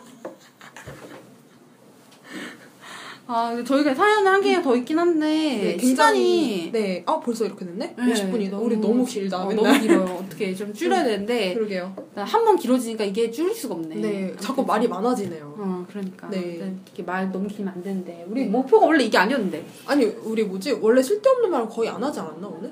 [3.26, 6.70] 아, 저희가 사연을 한 개가 더 있긴 한데, 네, 시간이.
[6.72, 7.02] 네.
[7.06, 7.94] 아 벌써 이렇게 됐네?
[7.96, 8.60] 네, 50분이다.
[8.62, 9.38] 우리 너무 길다.
[9.46, 9.52] 어.
[9.52, 10.20] 너무 길어요.
[10.22, 11.94] 어떻게 좀 줄여야 되는데, 그러게요.
[12.14, 13.94] 한 번 길어지니까 이게 줄일 수가 없네.
[13.96, 14.34] 네.
[14.38, 15.54] 자꾸 말이 많아지네요.
[15.56, 16.28] 어, 그러니까.
[16.28, 16.60] 네.
[16.86, 18.26] 이렇게 말 너무 길면 안 되는데.
[18.28, 19.64] 우리 목표가 원래 이게 아니었는데.
[19.86, 20.72] 아니 우리 뭐지?
[20.82, 22.70] 원래 쓸데없는 말 거의 안 하지 않았나 오늘?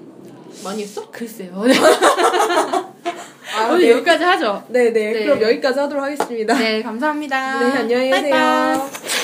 [0.62, 1.10] 많이 했어?
[1.10, 1.64] 글쎄요.
[3.54, 3.90] 아, 오늘 네.
[3.92, 4.62] 여기까지 하죠.
[4.68, 4.90] 네네.
[4.92, 5.24] 네.
[5.24, 6.54] 그럼 여기까지 하도록 하겠습니다.
[6.58, 7.58] 네, 감사합니다.
[7.60, 8.30] 네, 안녕히 계세요.
[8.34, 9.21] 빠이빠이.